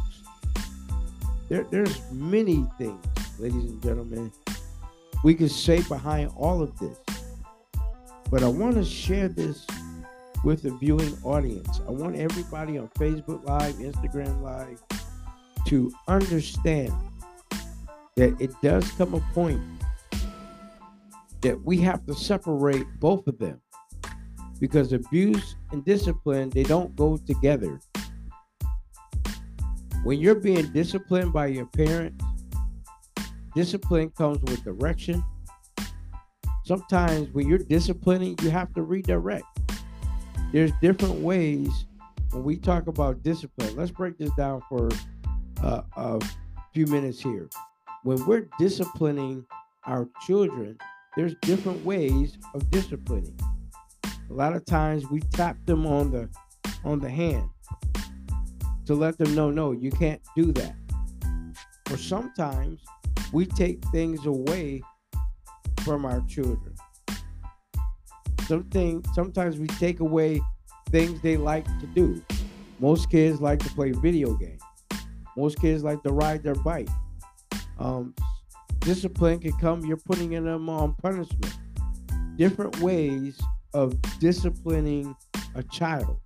There, 1.48 1.64
there's 1.70 2.00
many 2.12 2.66
things, 2.78 3.04
ladies 3.38 3.64
and 3.64 3.82
gentlemen, 3.82 4.32
we 5.24 5.34
could 5.34 5.50
say 5.50 5.82
behind 5.82 6.32
all 6.36 6.62
of 6.62 6.78
this. 6.78 6.96
But 8.30 8.44
I 8.44 8.48
want 8.48 8.76
to 8.76 8.84
share 8.84 9.28
this 9.28 9.66
with 10.44 10.62
the 10.62 10.70
viewing 10.76 11.16
audience. 11.24 11.80
I 11.86 11.90
want 11.90 12.16
everybody 12.16 12.78
on 12.78 12.88
Facebook 12.90 13.44
Live, 13.44 13.74
Instagram 13.74 14.40
Live 14.40 14.80
to 15.66 15.92
understand 16.06 16.92
that 18.16 18.40
it 18.40 18.52
does 18.62 18.88
come 18.92 19.14
a 19.14 19.20
point 19.34 19.60
that 21.40 21.60
we 21.64 21.78
have 21.78 22.06
to 22.06 22.14
separate 22.14 22.86
both 23.00 23.26
of 23.26 23.38
them. 23.38 23.60
Because 24.60 24.92
abuse 24.92 25.56
and 25.72 25.84
discipline 25.84 26.50
they 26.50 26.62
don't 26.62 26.94
go 26.94 27.16
together. 27.16 27.80
When 30.04 30.20
you're 30.20 30.34
being 30.34 30.72
disciplined 30.72 31.32
by 31.32 31.46
your 31.46 31.66
parents 31.66 32.24
discipline 33.54 34.10
comes 34.10 34.40
with 34.42 34.62
direction 34.62 35.24
sometimes 36.70 37.28
when 37.34 37.48
you're 37.48 37.58
disciplining 37.58 38.36
you 38.42 38.50
have 38.50 38.72
to 38.74 38.82
redirect 38.82 39.44
there's 40.52 40.72
different 40.80 41.14
ways 41.16 41.86
when 42.30 42.44
we 42.44 42.56
talk 42.56 42.86
about 42.86 43.22
discipline 43.24 43.74
let's 43.74 43.90
break 43.90 44.16
this 44.18 44.30
down 44.36 44.62
for 44.68 44.88
uh, 45.64 45.82
a 45.96 46.20
few 46.72 46.86
minutes 46.86 47.20
here 47.20 47.48
when 48.04 48.24
we're 48.26 48.46
disciplining 48.58 49.44
our 49.86 50.08
children 50.26 50.78
there's 51.16 51.34
different 51.42 51.84
ways 51.84 52.38
of 52.54 52.70
disciplining. 52.70 53.38
A 54.04 54.32
lot 54.32 54.54
of 54.54 54.64
times 54.64 55.08
we 55.10 55.20
tap 55.20 55.56
them 55.66 55.86
on 55.86 56.10
the 56.10 56.28
on 56.84 57.00
the 57.00 57.10
hand 57.10 57.48
to 58.86 58.94
let 58.94 59.18
them 59.18 59.34
know 59.34 59.50
no, 59.50 59.72
you 59.72 59.90
can't 59.90 60.22
do 60.36 60.52
that. 60.52 60.76
Or 61.90 61.96
sometimes 61.96 62.80
we 63.32 63.44
take 63.44 63.84
things 63.86 64.24
away 64.24 64.82
from 65.84 66.04
our 66.04 66.20
children. 66.28 66.74
Something 68.46 69.04
sometimes 69.14 69.58
we 69.58 69.66
take 69.66 70.00
away 70.00 70.40
things 70.90 71.20
they 71.20 71.36
like 71.36 71.64
to 71.80 71.86
do. 71.94 72.22
Most 72.78 73.10
kids 73.10 73.40
like 73.40 73.60
to 73.60 73.68
play 73.70 73.92
video 73.92 74.34
games. 74.34 74.62
Most 75.36 75.60
kids 75.60 75.84
like 75.84 76.02
to 76.02 76.12
ride 76.12 76.42
their 76.42 76.54
bike. 76.56 76.88
Um, 77.78 78.14
discipline 78.80 79.38
can 79.38 79.52
come, 79.52 79.84
you're 79.84 79.96
putting 79.96 80.30
them 80.30 80.68
on 80.68 80.94
punishment. 80.94 81.56
Different 82.36 82.78
ways 82.80 83.40
of 83.74 83.94
disciplining 84.18 85.14
a 85.54 85.62
child. 85.62 86.18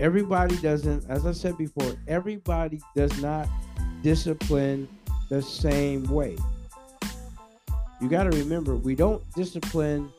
Everybody 0.00 0.56
doesn't, 0.56 1.08
as 1.08 1.24
I 1.24 1.32
said 1.32 1.56
before, 1.56 1.94
everybody 2.08 2.80
does 2.96 3.20
not 3.20 3.48
discipline 4.02 4.88
the 5.30 5.40
same 5.40 6.04
way. 6.04 6.36
You 8.00 8.08
got 8.08 8.24
to 8.24 8.30
remember, 8.30 8.76
we 8.76 8.94
don't 8.94 9.22
discipline 9.34 10.12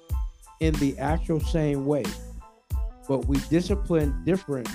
in 0.59 0.73
the 0.75 0.97
actual 0.97 1.39
same 1.39 1.85
way, 1.85 2.03
but 3.07 3.25
we 3.25 3.37
discipline 3.49 4.23
different 4.25 4.69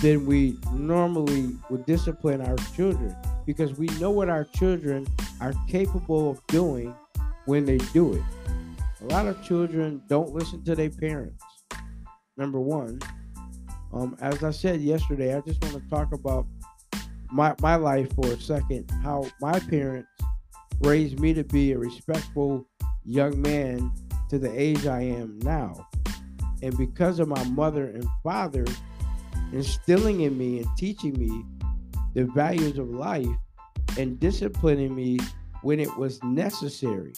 than 0.00 0.26
we 0.26 0.56
normally 0.72 1.54
would 1.70 1.86
discipline 1.86 2.40
our 2.40 2.56
children 2.74 3.14
because 3.46 3.78
we 3.78 3.86
know 3.98 4.10
what 4.10 4.28
our 4.28 4.44
children 4.44 5.06
are 5.40 5.54
capable 5.68 6.30
of 6.30 6.46
doing 6.48 6.94
when 7.44 7.64
they 7.64 7.78
do 7.78 8.14
it. 8.14 8.22
A 9.02 9.04
lot 9.06 9.26
of 9.26 9.42
children 9.44 10.02
don't 10.08 10.32
listen 10.32 10.64
to 10.64 10.74
their 10.74 10.90
parents. 10.90 11.42
Number 12.36 12.60
one, 12.60 12.98
um, 13.92 14.16
as 14.20 14.42
I 14.42 14.50
said 14.50 14.80
yesterday, 14.80 15.34
I 15.34 15.40
just 15.40 15.62
want 15.62 15.74
to 15.74 15.88
talk 15.88 16.12
about 16.12 16.46
my, 17.30 17.54
my 17.60 17.76
life 17.76 18.12
for 18.14 18.26
a 18.26 18.40
second. 18.40 18.90
How 19.02 19.26
my 19.40 19.58
parents 19.60 20.08
raised 20.80 21.20
me 21.20 21.34
to 21.34 21.44
be 21.44 21.72
a 21.72 21.78
respectful 21.78 22.68
young 23.04 23.40
man 23.40 23.92
to 24.30 24.38
the 24.38 24.52
age 24.58 24.86
I 24.86 25.02
am 25.02 25.38
now. 25.40 25.88
And 26.62 26.76
because 26.76 27.18
of 27.18 27.28
my 27.28 27.42
mother 27.44 27.86
and 27.86 28.06
father 28.22 28.64
instilling 29.52 30.22
in 30.22 30.36
me 30.36 30.58
and 30.58 30.66
teaching 30.76 31.18
me 31.18 31.44
the 32.14 32.24
values 32.24 32.78
of 32.78 32.88
life 32.88 33.26
and 33.98 34.18
disciplining 34.18 34.94
me 34.94 35.18
when 35.62 35.80
it 35.80 35.96
was 35.96 36.22
necessary. 36.22 37.12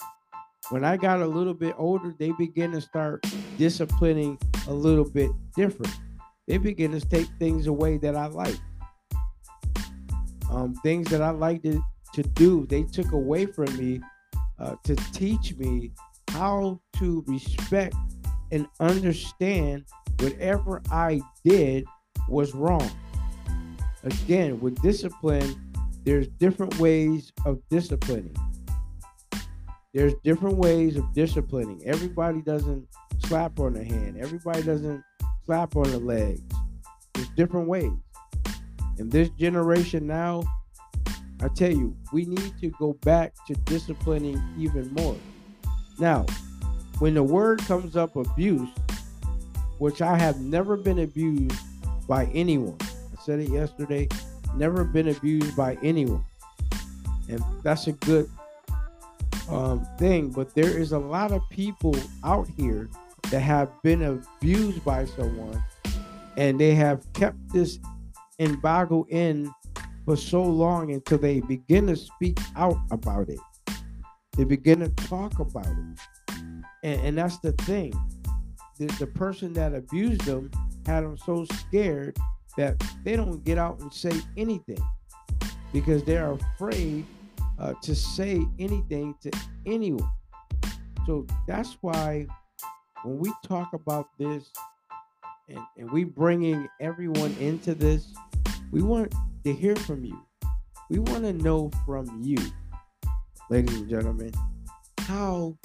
When 0.69 0.83
I 0.83 0.97
got 0.97 1.21
a 1.21 1.27
little 1.27 1.53
bit 1.53 1.73
older, 1.77 2.13
they 2.19 2.31
began 2.31 2.71
to 2.73 2.81
start 2.81 3.25
disciplining 3.57 4.37
a 4.67 4.73
little 4.73 5.09
bit 5.09 5.31
different. 5.55 5.93
They 6.47 6.57
began 6.57 6.91
to 6.91 6.99
take 6.99 7.27
things 7.39 7.67
away 7.67 7.97
that 7.97 8.15
I 8.15 8.27
liked. 8.27 8.61
Um, 10.51 10.75
things 10.83 11.09
that 11.09 11.21
I 11.21 11.29
liked 11.29 11.63
to, 11.65 11.81
to 12.21 12.29
do, 12.29 12.65
they 12.67 12.83
took 12.83 13.11
away 13.11 13.45
from 13.45 13.75
me 13.77 14.01
uh, 14.59 14.75
to 14.83 14.95
teach 15.13 15.55
me 15.55 15.91
how 16.29 16.79
to 16.97 17.23
respect 17.27 17.95
and 18.51 18.67
understand 18.79 19.85
whatever 20.19 20.81
I 20.91 21.21
did 21.43 21.85
was 22.27 22.53
wrong. 22.53 22.89
Again, 24.03 24.59
with 24.59 24.81
discipline, 24.81 25.55
there's 26.03 26.27
different 26.27 26.77
ways 26.79 27.31
of 27.45 27.59
disciplining. 27.69 28.35
There's 29.93 30.13
different 30.23 30.57
ways 30.57 30.97
of 30.97 31.13
disciplining. 31.13 31.81
Everybody 31.85 32.41
doesn't 32.41 32.87
slap 33.25 33.59
on 33.59 33.73
the 33.73 33.83
hand. 33.83 34.17
Everybody 34.19 34.63
doesn't 34.63 35.03
slap 35.45 35.75
on 35.75 35.89
the 35.91 35.99
legs. 35.99 36.41
There's 37.13 37.29
different 37.29 37.67
ways. 37.67 37.91
And 38.97 39.11
this 39.11 39.29
generation 39.31 40.05
now, 40.05 40.43
I 41.41 41.47
tell 41.47 41.71
you, 41.71 41.95
we 42.11 42.25
need 42.25 42.53
to 42.59 42.69
go 42.71 42.93
back 43.01 43.33
to 43.47 43.53
disciplining 43.65 44.41
even 44.57 44.93
more. 44.93 45.15
Now, 45.97 46.25
when 46.99 47.13
the 47.13 47.23
word 47.23 47.59
comes 47.59 47.95
up 47.95 48.15
abuse, 48.15 48.69
which 49.77 50.01
I 50.01 50.17
have 50.17 50.39
never 50.41 50.75
been 50.75 50.99
abused 50.99 51.57
by 52.07 52.25
anyone. 52.33 52.77
I 52.81 53.21
said 53.23 53.39
it 53.39 53.49
yesterday 53.49 54.09
never 54.55 54.83
been 54.83 55.07
abused 55.07 55.55
by 55.55 55.77
anyone. 55.81 56.23
And 57.29 57.41
that's 57.63 57.87
a 57.87 57.93
good 57.93 58.29
um, 59.49 59.87
thing. 59.97 60.29
But 60.29 60.53
there 60.53 60.77
is 60.77 60.91
a 60.91 60.99
lot 60.99 61.31
of 61.31 61.41
people 61.49 61.95
out 62.23 62.47
here 62.57 62.89
that 63.31 63.39
have 63.39 63.69
been 63.83 64.01
abused 64.03 64.83
by 64.83 65.05
someone 65.05 65.63
and 66.37 66.59
they 66.59 66.73
have 66.73 67.05
kept 67.13 67.37
this 67.53 67.79
embargo 68.39 69.05
in 69.09 69.51
for 70.09 70.17
so 70.17 70.41
long 70.41 70.91
until 70.91 71.19
they 71.19 71.39
begin 71.39 71.85
to 71.85 71.95
speak 71.95 72.39
out 72.55 72.79
about 72.89 73.29
it. 73.29 73.37
They 74.35 74.43
begin 74.43 74.79
to 74.79 74.89
talk 75.05 75.37
about 75.37 75.67
it. 75.67 76.35
And, 76.83 77.01
and 77.01 77.17
that's 77.19 77.37
the 77.37 77.51
thing. 77.51 77.93
The, 78.79 78.87
the 78.97 79.05
person 79.05 79.53
that 79.53 79.75
abused 79.75 80.21
them 80.21 80.49
had 80.87 81.03
them 81.03 81.15
so 81.15 81.45
scared 81.45 82.17
that 82.57 82.83
they 83.03 83.17
don't 83.17 83.43
get 83.43 83.59
out 83.59 83.81
and 83.81 83.93
say 83.93 84.13
anything 84.35 84.83
because 85.71 86.03
they're 86.03 86.31
afraid 86.31 87.05
uh, 87.59 87.75
to 87.83 87.93
say 87.93 88.43
anything 88.57 89.13
to 89.21 89.29
anyone. 89.67 90.09
So 91.05 91.27
that's 91.45 91.77
why 91.81 92.25
when 93.03 93.19
we 93.19 93.31
talk 93.45 93.73
about 93.73 94.07
this 94.17 94.49
and, 95.49 95.59
and 95.77 95.91
we 95.91 96.03
bringing 96.03 96.67
everyone 96.79 97.35
into 97.39 97.75
this, 97.75 98.11
we 98.71 98.81
want 98.81 99.13
to 99.53 99.59
hear 99.59 99.75
from 99.75 100.03
you. 100.03 100.19
We 100.89 100.99
want 100.99 101.23
to 101.23 101.33
know 101.33 101.71
from 101.85 102.21
you, 102.21 102.37
ladies 103.49 103.75
and 103.75 103.89
gentlemen, 103.89 104.31
how 104.99 105.57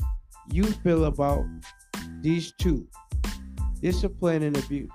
you 0.50 0.64
feel 0.64 1.04
about 1.06 1.44
these 2.20 2.52
two 2.58 2.86
discipline 3.80 4.42
and 4.42 4.56
abuse 4.56 4.90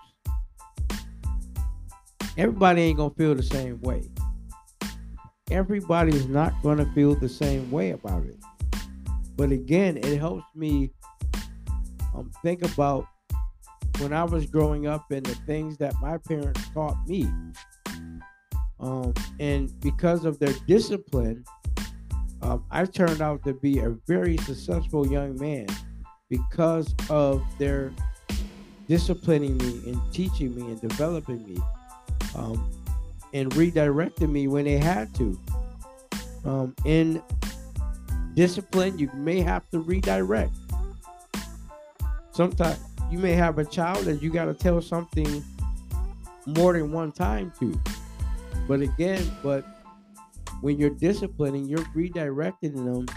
everybody 2.40 2.84
ain't 2.84 2.98
gonna 2.98 3.14
feel 3.16 3.36
the 3.36 3.44
same 3.44 3.82
way. 3.82 4.02
Everybody 5.52 6.16
is 6.16 6.28
not 6.28 6.54
gonna 6.64 6.90
feel 6.94 7.14
the 7.16 7.28
same 7.28 7.70
way 7.70 7.92
about 7.92 8.26
it. 8.26 8.38
But 9.36 9.52
again, 9.52 9.98
it 9.98 10.18
helps 10.18 10.46
me 10.56 10.92
um, 12.16 12.32
think 12.42 12.64
about 12.64 13.06
when 14.00 14.14
I 14.14 14.24
was 14.24 14.46
growing 14.46 14.88
up 14.88 15.12
and 15.12 15.26
the 15.26 15.36
things 15.46 15.78
that 15.78 15.94
my 16.02 16.18
parents 16.18 16.62
taught 16.74 16.96
me. 17.06 17.30
Um, 18.80 19.14
and 19.40 19.78
because 19.82 20.26
of 20.26 20.40
their 20.40 20.54
discipline, 20.68 21.44
um, 22.42 22.64
I 22.72 22.86
turned 22.86 23.22
out 23.22 23.44
to 23.44 23.54
be 23.54 23.80
a 23.80 23.90
very 24.08 24.38
successful 24.38 25.06
young 25.08 25.38
man 25.38 25.68
because 26.30 26.94
of 27.10 27.44
their 27.58 27.92
disciplining 28.88 29.58
me 29.58 29.92
and 29.92 30.02
teaching 30.14 30.56
me 30.56 30.62
and 30.64 30.82
developing 30.82 31.46
me 31.46 31.58
um, 32.36 32.72
and 33.34 33.52
redirecting 33.52 34.32
me 34.32 34.48
when 34.48 34.66
they 34.66 34.78
had 34.78 35.14
to. 35.16 35.40
Um, 36.46 36.76
in 36.86 37.22
discipline, 38.34 38.98
you 38.98 39.10
may 39.14 39.42
have 39.42 39.70
to 39.72 39.80
redirect. 39.80 40.54
Sometimes, 42.32 42.80
you 43.12 43.18
may 43.20 43.34
have 43.34 43.58
a 43.58 43.66
child 43.66 44.06
that 44.06 44.22
you 44.22 44.32
got 44.32 44.46
to 44.46 44.54
tell 44.54 44.82
something 44.82 45.44
more 46.46 46.74
than 46.74 46.92
one 46.92 47.12
time 47.12 47.52
to. 47.60 47.80
But 48.70 48.82
again, 48.82 49.28
but 49.42 49.66
when 50.62 50.78
you're 50.78 50.92
disciplining, 50.92 51.66
you're 51.66 51.80
redirecting 51.96 52.76
them 52.76 53.08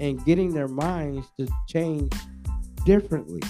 and 0.00 0.24
getting 0.24 0.54
their 0.54 0.68
minds 0.68 1.26
to 1.38 1.46
change 1.68 2.10
differently. 2.86 3.42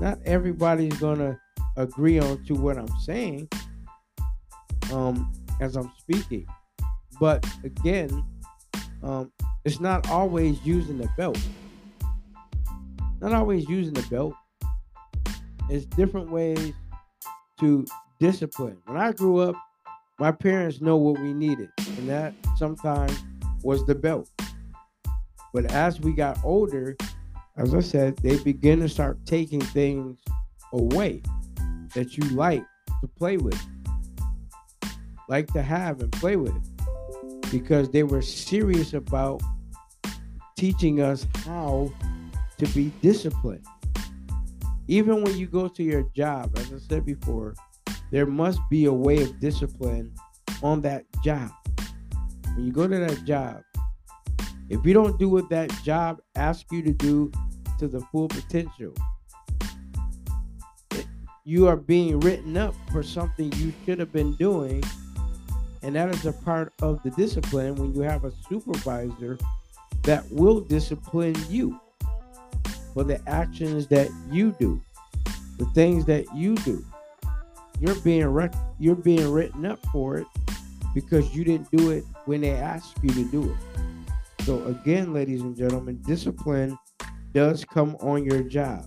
Not 0.00 0.18
everybody's 0.24 0.98
gonna 0.98 1.38
agree 1.76 2.18
on 2.18 2.42
to 2.44 2.54
what 2.54 2.78
I'm 2.78 2.88
saying 3.00 3.50
um, 4.90 5.30
as 5.60 5.76
I'm 5.76 5.92
speaking, 5.98 6.46
but 7.20 7.46
again, 7.62 8.24
um, 9.02 9.30
it's 9.66 9.80
not 9.80 10.08
always 10.08 10.64
using 10.64 10.96
the 10.96 11.10
belt. 11.18 11.38
Not 13.20 13.34
always 13.34 13.68
using 13.68 13.92
the 13.92 14.06
belt. 14.08 14.32
It's 15.68 15.84
different 15.84 16.30
ways 16.30 16.72
to 17.58 17.84
discipline. 18.18 18.78
When 18.86 18.96
I 18.96 19.12
grew 19.12 19.40
up, 19.40 19.56
my 20.20 20.30
parents 20.30 20.82
know 20.82 20.98
what 20.98 21.18
we 21.18 21.32
needed, 21.32 21.70
and 21.78 22.06
that 22.06 22.34
sometimes 22.58 23.24
was 23.62 23.86
the 23.86 23.94
belt. 23.94 24.28
But 25.54 25.72
as 25.72 25.98
we 25.98 26.12
got 26.12 26.38
older, 26.44 26.94
as 27.56 27.74
I 27.74 27.80
said, 27.80 28.18
they 28.18 28.38
begin 28.38 28.80
to 28.80 28.88
start 28.88 29.18
taking 29.24 29.62
things 29.62 30.20
away 30.74 31.22
that 31.94 32.18
you 32.18 32.24
like 32.36 32.62
to 33.00 33.08
play 33.08 33.38
with, 33.38 33.58
like 35.30 35.50
to 35.54 35.62
have 35.62 36.02
and 36.02 36.12
play 36.12 36.36
with, 36.36 36.54
because 37.50 37.88
they 37.88 38.02
were 38.02 38.20
serious 38.20 38.92
about 38.92 39.40
teaching 40.54 41.00
us 41.00 41.26
how 41.46 41.90
to 42.58 42.66
be 42.68 42.92
disciplined. 43.00 43.64
Even 44.86 45.22
when 45.22 45.38
you 45.38 45.46
go 45.46 45.66
to 45.66 45.82
your 45.82 46.02
job, 46.14 46.50
as 46.58 46.70
I 46.74 46.78
said 46.78 47.06
before, 47.06 47.54
there 48.10 48.26
must 48.26 48.60
be 48.68 48.86
a 48.86 48.92
way 48.92 49.22
of 49.22 49.38
discipline 49.40 50.12
on 50.62 50.80
that 50.82 51.04
job. 51.22 51.50
When 52.54 52.66
you 52.66 52.72
go 52.72 52.86
to 52.88 52.98
that 52.98 53.24
job, 53.24 53.62
if 54.68 54.84
you 54.84 54.92
don't 54.92 55.18
do 55.18 55.28
what 55.28 55.48
that 55.50 55.70
job 55.84 56.20
asks 56.36 56.70
you 56.70 56.82
to 56.82 56.92
do 56.92 57.32
to 57.78 57.88
the 57.88 58.00
full 58.12 58.28
potential, 58.28 58.94
you 61.44 61.66
are 61.66 61.76
being 61.76 62.20
written 62.20 62.56
up 62.56 62.74
for 62.92 63.02
something 63.02 63.52
you 63.54 63.72
should 63.84 63.98
have 63.98 64.12
been 64.12 64.34
doing. 64.34 64.82
And 65.82 65.96
that 65.96 66.10
is 66.10 66.26
a 66.26 66.32
part 66.32 66.72
of 66.82 67.02
the 67.02 67.10
discipline 67.10 67.74
when 67.76 67.94
you 67.94 68.02
have 68.02 68.24
a 68.24 68.32
supervisor 68.48 69.38
that 70.02 70.30
will 70.30 70.60
discipline 70.60 71.34
you 71.48 71.80
for 72.92 73.04
the 73.04 73.20
actions 73.28 73.86
that 73.88 74.08
you 74.30 74.54
do, 74.58 74.80
the 75.58 75.64
things 75.74 76.04
that 76.04 76.26
you 76.34 76.54
do. 76.56 76.84
You're 77.80 77.94
being 77.96 78.50
you're 78.78 78.94
being 78.94 79.32
written 79.32 79.64
up 79.64 79.78
for 79.90 80.18
it 80.18 80.26
because 80.94 81.34
you 81.34 81.44
didn't 81.44 81.70
do 81.70 81.90
it 81.90 82.04
when 82.26 82.42
they 82.42 82.50
asked 82.50 82.98
you 83.02 83.10
to 83.10 83.24
do 83.30 83.50
it. 83.50 84.44
So 84.44 84.62
again, 84.64 85.14
ladies 85.14 85.40
and 85.40 85.56
gentlemen, 85.56 86.00
discipline 86.06 86.78
does 87.32 87.64
come 87.64 87.96
on 88.00 88.24
your 88.24 88.42
job. 88.42 88.86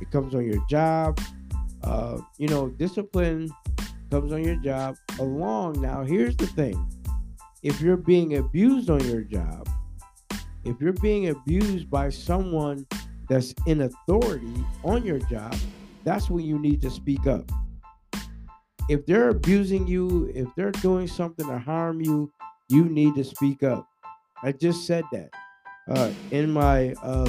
It 0.00 0.10
comes 0.12 0.34
on 0.34 0.44
your 0.44 0.64
job. 0.68 1.18
Uh, 1.82 2.18
you 2.38 2.46
know, 2.46 2.68
discipline 2.68 3.50
comes 4.10 4.32
on 4.32 4.44
your 4.44 4.56
job 4.56 4.96
along. 5.18 5.80
Now, 5.80 6.04
here's 6.04 6.36
the 6.36 6.46
thing: 6.46 6.88
if 7.64 7.80
you're 7.80 7.96
being 7.96 8.36
abused 8.36 8.88
on 8.88 9.00
your 9.08 9.22
job, 9.22 9.68
if 10.64 10.80
you're 10.80 10.92
being 10.92 11.30
abused 11.30 11.90
by 11.90 12.10
someone 12.10 12.86
that's 13.28 13.52
in 13.66 13.82
authority 13.82 14.64
on 14.84 15.04
your 15.04 15.18
job, 15.18 15.56
that's 16.04 16.30
when 16.30 16.44
you 16.44 16.58
need 16.58 16.80
to 16.82 16.90
speak 16.90 17.26
up. 17.26 17.50
If 18.88 19.04
they're 19.06 19.30
abusing 19.30 19.86
you, 19.86 20.30
if 20.34 20.46
they're 20.56 20.70
doing 20.70 21.08
something 21.08 21.46
to 21.46 21.58
harm 21.58 22.00
you, 22.00 22.30
you 22.68 22.84
need 22.84 23.14
to 23.16 23.24
speak 23.24 23.62
up. 23.62 23.88
I 24.42 24.52
just 24.52 24.86
said 24.86 25.04
that 25.12 25.30
uh, 25.88 26.10
in 26.30 26.52
my 26.52 26.92
uh, 27.02 27.28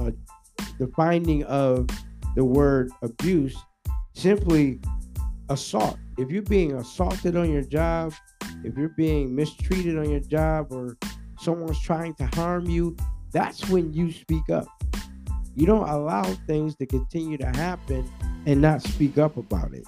uh, 0.00 0.10
defining 0.78 1.44
of 1.44 1.88
the 2.36 2.44
word 2.44 2.90
abuse, 3.02 3.56
simply 4.14 4.80
assault. 5.50 5.98
If 6.16 6.30
you're 6.30 6.42
being 6.42 6.72
assaulted 6.72 7.36
on 7.36 7.52
your 7.52 7.62
job, 7.62 8.14
if 8.64 8.76
you're 8.76 8.94
being 8.96 9.34
mistreated 9.34 9.98
on 9.98 10.10
your 10.10 10.20
job, 10.20 10.72
or 10.72 10.96
someone's 11.38 11.80
trying 11.80 12.14
to 12.14 12.26
harm 12.28 12.66
you, 12.66 12.96
that's 13.30 13.68
when 13.68 13.92
you 13.92 14.10
speak 14.10 14.48
up. 14.50 14.66
You 15.54 15.66
don't 15.66 15.88
allow 15.88 16.22
things 16.46 16.76
to 16.76 16.86
continue 16.86 17.36
to 17.38 17.46
happen 17.46 18.10
and 18.46 18.62
not 18.62 18.82
speak 18.82 19.18
up 19.18 19.36
about 19.36 19.74
it. 19.74 19.84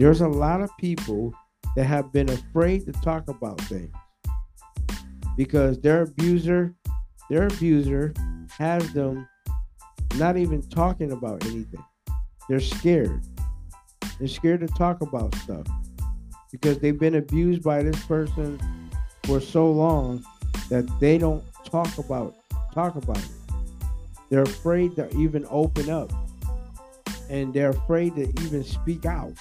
There's 0.00 0.22
a 0.22 0.28
lot 0.28 0.62
of 0.62 0.74
people 0.78 1.34
that 1.76 1.84
have 1.84 2.10
been 2.10 2.30
afraid 2.30 2.86
to 2.86 2.92
talk 3.02 3.28
about 3.28 3.60
things 3.60 3.92
because 5.36 5.78
their 5.78 6.04
abuser, 6.04 6.74
their 7.28 7.48
abuser 7.48 8.14
has 8.56 8.94
them 8.94 9.28
not 10.16 10.38
even 10.38 10.62
talking 10.70 11.12
about 11.12 11.44
anything. 11.44 11.84
They're 12.48 12.60
scared. 12.60 13.20
They're 14.18 14.26
scared 14.26 14.60
to 14.60 14.68
talk 14.68 15.02
about 15.02 15.34
stuff 15.34 15.66
because 16.50 16.78
they've 16.78 16.98
been 16.98 17.16
abused 17.16 17.62
by 17.62 17.82
this 17.82 18.02
person 18.06 18.58
for 19.24 19.38
so 19.38 19.70
long 19.70 20.24
that 20.70 20.88
they 20.98 21.18
don't 21.18 21.44
talk 21.66 21.98
about 21.98 22.36
talk 22.72 22.96
about 22.96 23.18
it. 23.18 23.28
They're 24.30 24.44
afraid 24.44 24.96
to 24.96 25.14
even 25.14 25.44
open 25.50 25.90
up. 25.90 26.10
And 27.28 27.52
they're 27.52 27.70
afraid 27.70 28.16
to 28.16 28.22
even 28.42 28.64
speak 28.64 29.04
out 29.04 29.34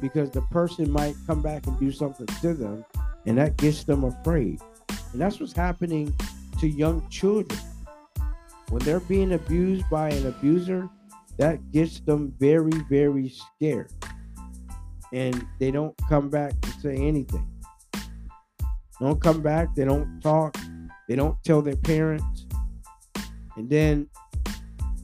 because 0.00 0.30
the 0.30 0.42
person 0.42 0.90
might 0.90 1.14
come 1.26 1.42
back 1.42 1.66
and 1.66 1.78
do 1.78 1.92
something 1.92 2.26
to 2.26 2.54
them 2.54 2.84
and 3.26 3.38
that 3.38 3.56
gets 3.56 3.84
them 3.84 4.04
afraid. 4.04 4.60
And 5.12 5.20
that's 5.20 5.40
what's 5.40 5.52
happening 5.52 6.14
to 6.60 6.68
young 6.68 7.06
children. 7.08 7.58
When 8.68 8.82
they're 8.82 9.00
being 9.00 9.32
abused 9.32 9.88
by 9.90 10.10
an 10.10 10.26
abuser, 10.26 10.88
that 11.38 11.72
gets 11.72 12.00
them 12.00 12.34
very, 12.38 12.72
very 12.88 13.28
scared. 13.28 13.92
And 15.12 15.44
they 15.58 15.70
don't 15.70 15.94
come 16.08 16.30
back 16.30 16.58
to 16.60 16.70
say 16.80 16.94
anything. 16.94 17.46
Don't 19.00 19.20
come 19.20 19.42
back, 19.42 19.74
they 19.74 19.84
don't 19.84 20.20
talk, 20.20 20.56
they 21.08 21.16
don't 21.16 21.42
tell 21.42 21.62
their 21.62 21.76
parents. 21.76 22.46
And 23.56 23.68
then 23.68 24.08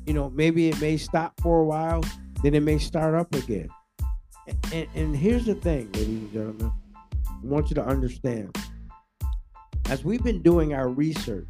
you 0.06 0.14
know, 0.14 0.30
maybe 0.30 0.68
it 0.68 0.80
may 0.80 0.96
stop 0.96 1.38
for 1.40 1.60
a 1.60 1.64
while, 1.64 2.02
then 2.42 2.54
it 2.54 2.62
may 2.62 2.78
start 2.78 3.14
up 3.14 3.34
again. 3.34 3.68
And, 4.72 4.88
and, 4.94 5.16
here's 5.16 5.46
the 5.46 5.54
thing, 5.54 5.90
ladies 5.92 6.08
and 6.08 6.32
gentlemen, 6.32 6.72
I 7.28 7.38
want 7.42 7.68
you 7.68 7.74
to 7.74 7.84
understand. 7.84 8.56
As 9.88 10.04
we've 10.04 10.22
been 10.22 10.42
doing 10.42 10.74
our 10.74 10.88
research, 10.88 11.46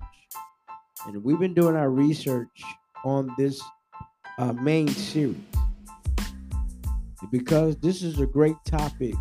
and 1.07 1.23
we've 1.23 1.39
been 1.39 1.55
doing 1.55 1.77
our 1.77 1.91
research 1.91 2.63
on 3.05 3.35
this 3.37 3.63
uh, 4.39 4.53
main 4.53 4.89
series, 4.89 5.37
because 7.31 7.77
this 7.77 8.03
is 8.03 8.21
a 8.21 8.27
great 8.27 8.57
topic 8.65 9.15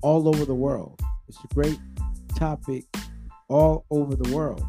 all 0.00 0.28
over 0.28 0.44
the 0.44 0.54
world. 0.54 1.00
It's 1.28 1.38
a 1.44 1.54
great 1.54 1.78
topic 2.36 2.84
all 3.48 3.84
over 3.90 4.16
the 4.16 4.34
world. 4.34 4.64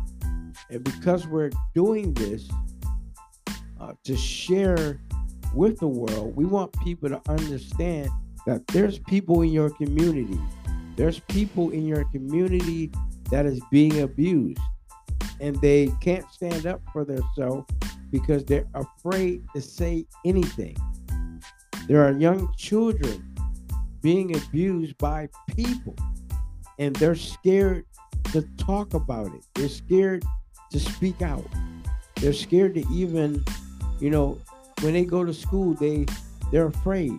And 0.70 0.84
because 0.84 1.28
we're 1.28 1.52
doing 1.74 2.14
this, 2.14 2.50
uh, 3.82 3.94
to 4.04 4.16
share 4.16 5.02
with 5.54 5.80
the 5.80 5.88
world. 5.88 6.36
We 6.36 6.46
want 6.46 6.72
people 6.84 7.10
to 7.10 7.22
understand 7.28 8.10
that 8.46 8.66
there's 8.68 9.00
people 9.00 9.42
in 9.42 9.50
your 9.50 9.70
community. 9.70 10.40
There's 10.96 11.20
people 11.20 11.72
in 11.72 11.86
your 11.86 12.06
community 12.06 12.92
that 13.30 13.46
is 13.46 13.62
being 13.72 14.02
abused 14.02 14.60
and 15.40 15.60
they 15.62 15.92
can't 16.02 16.30
stand 16.32 16.66
up 16.66 16.82
for 16.92 17.06
themselves 17.06 17.68
because 18.12 18.44
they're 18.46 18.68
afraid 18.76 19.44
to 19.56 19.62
say 19.62 20.06
anything. 20.26 20.76
There 21.88 22.04
are 22.06 22.12
young 22.12 22.54
children 22.58 23.36
being 24.02 24.36
abused 24.36 24.98
by 24.98 25.30
people 25.56 25.96
and 26.78 26.96
they're 26.98 27.16
scared 27.16 27.86
to 28.34 28.42
talk 28.58 28.94
about 28.94 29.34
it. 29.34 29.46
They're 29.56 29.70
scared 29.70 30.24
to 30.72 30.80
speak 30.80 31.22
out. 31.22 31.48
They're 32.18 32.34
scared 32.34 32.76
to 32.76 32.86
even 32.92 33.44
you 34.02 34.10
know, 34.10 34.40
when 34.82 34.94
they 34.94 35.06
go 35.06 35.24
to 35.24 35.34
school, 35.34 35.76
they 35.76 36.06
they're 36.52 36.66
afraid 36.66 37.14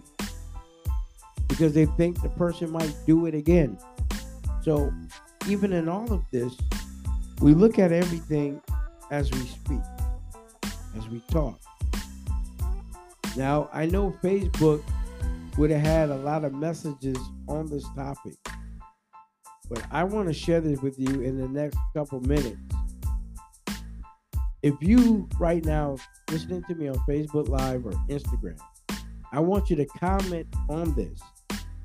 because 1.52 1.74
they 1.74 1.86
think 1.86 2.20
the 2.22 2.28
person 2.30 2.70
might 2.70 2.94
do 3.06 3.26
it 3.26 3.34
again. 3.34 3.78
So, 4.62 4.92
even 5.48 5.72
in 5.72 5.88
all 5.88 6.10
of 6.12 6.24
this, 6.30 6.56
we 7.40 7.52
look 7.52 7.78
at 7.78 7.92
everything 7.92 8.62
as 9.10 9.30
we 9.30 9.40
speak, 9.40 9.80
as 10.96 11.06
we 11.08 11.20
talk. 11.30 11.60
Now, 13.36 13.68
I 13.72 13.86
know 13.86 14.16
Facebook 14.22 14.82
would 15.58 15.70
have 15.70 15.84
had 15.84 16.10
a 16.10 16.16
lot 16.16 16.44
of 16.44 16.54
messages 16.54 17.18
on 17.48 17.68
this 17.68 17.84
topic, 17.94 18.34
but 19.68 19.82
I 19.90 20.04
want 20.04 20.28
to 20.28 20.34
share 20.34 20.60
this 20.60 20.80
with 20.80 20.98
you 20.98 21.20
in 21.20 21.38
the 21.38 21.48
next 21.48 21.78
couple 21.94 22.20
minutes 22.20 22.56
if 24.62 24.74
you 24.80 25.28
right 25.38 25.64
now 25.64 25.96
listening 26.30 26.62
to 26.68 26.74
me 26.74 26.88
on 26.88 26.94
Facebook 27.08 27.48
Live 27.48 27.84
or 27.84 27.92
Instagram, 28.08 28.58
I 29.32 29.40
want 29.40 29.70
you 29.70 29.76
to 29.76 29.86
comment 29.86 30.46
on 30.68 30.94
this. 30.94 31.20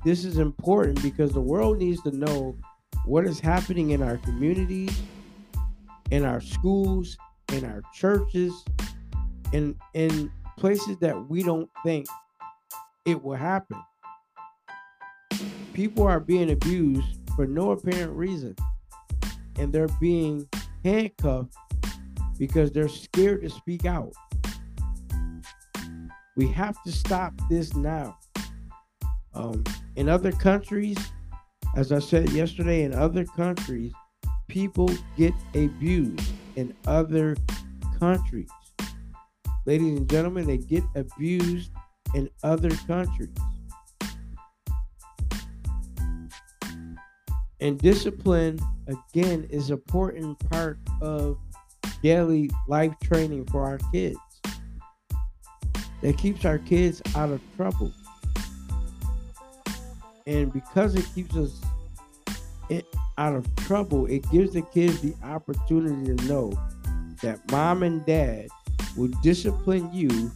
This 0.04 0.24
is 0.24 0.38
important 0.38 1.02
because 1.02 1.32
the 1.32 1.40
world 1.40 1.78
needs 1.78 2.02
to 2.02 2.16
know 2.16 2.56
what 3.04 3.24
is 3.24 3.40
happening 3.40 3.90
in 3.90 4.02
our 4.02 4.18
communities, 4.18 4.96
in 6.10 6.24
our 6.24 6.40
schools, 6.40 7.16
in 7.52 7.64
our 7.64 7.82
churches, 7.94 8.64
in 9.52 9.76
in 9.94 10.30
places 10.56 10.96
that 10.98 11.28
we 11.28 11.42
don't 11.42 11.70
think 11.84 12.06
it 13.04 13.22
will 13.22 13.36
happen. 13.36 13.80
People 15.72 16.04
are 16.04 16.20
being 16.20 16.50
abused 16.50 17.18
for 17.36 17.46
no 17.46 17.70
apparent 17.70 18.12
reason. 18.12 18.54
And 19.58 19.72
they're 19.72 19.88
being 20.00 20.48
handcuffed 20.84 21.54
because 22.36 22.72
they're 22.72 22.88
scared 22.88 23.42
to 23.42 23.48
speak 23.48 23.84
out. 23.84 24.12
We 26.36 26.48
have 26.48 26.82
to 26.84 26.92
stop 26.92 27.32
this 27.48 27.74
now. 27.74 28.18
Um, 29.34 29.64
in 29.96 30.08
other 30.08 30.32
countries, 30.32 30.96
as 31.76 31.92
I 31.92 31.98
said 31.98 32.30
yesterday, 32.30 32.82
in 32.82 32.94
other 32.94 33.24
countries, 33.24 33.92
people 34.48 34.90
get 35.16 35.34
abused 35.54 36.32
in 36.56 36.74
other 36.86 37.36
countries. 37.98 38.50
Ladies 39.66 39.98
and 39.98 40.08
gentlemen, 40.08 40.46
they 40.46 40.58
get 40.58 40.82
abused 40.94 41.70
in 42.14 42.30
other 42.42 42.70
countries. 42.86 43.34
And 47.60 47.78
discipline, 47.78 48.58
again, 48.86 49.46
is 49.50 49.70
an 49.70 49.74
important 49.74 50.38
part 50.50 50.78
of 51.02 51.38
daily 52.02 52.50
life 52.68 52.94
training 53.02 53.46
for 53.46 53.64
our 53.64 53.78
kids. 53.92 54.18
That 56.02 56.16
keeps 56.16 56.44
our 56.44 56.58
kids 56.58 57.02
out 57.16 57.30
of 57.30 57.40
trouble. 57.56 57.92
And 60.28 60.52
because 60.52 60.94
it 60.94 61.06
keeps 61.14 61.34
us 61.36 61.58
out 63.16 63.34
of 63.34 63.46
trouble, 63.56 64.04
it 64.04 64.30
gives 64.30 64.52
the 64.52 64.60
kids 64.60 65.00
the 65.00 65.14
opportunity 65.24 66.14
to 66.14 66.24
know 66.26 66.52
that 67.22 67.40
mom 67.50 67.82
and 67.82 68.04
dad 68.04 68.48
will 68.94 69.08
discipline 69.22 69.90
you 69.90 70.30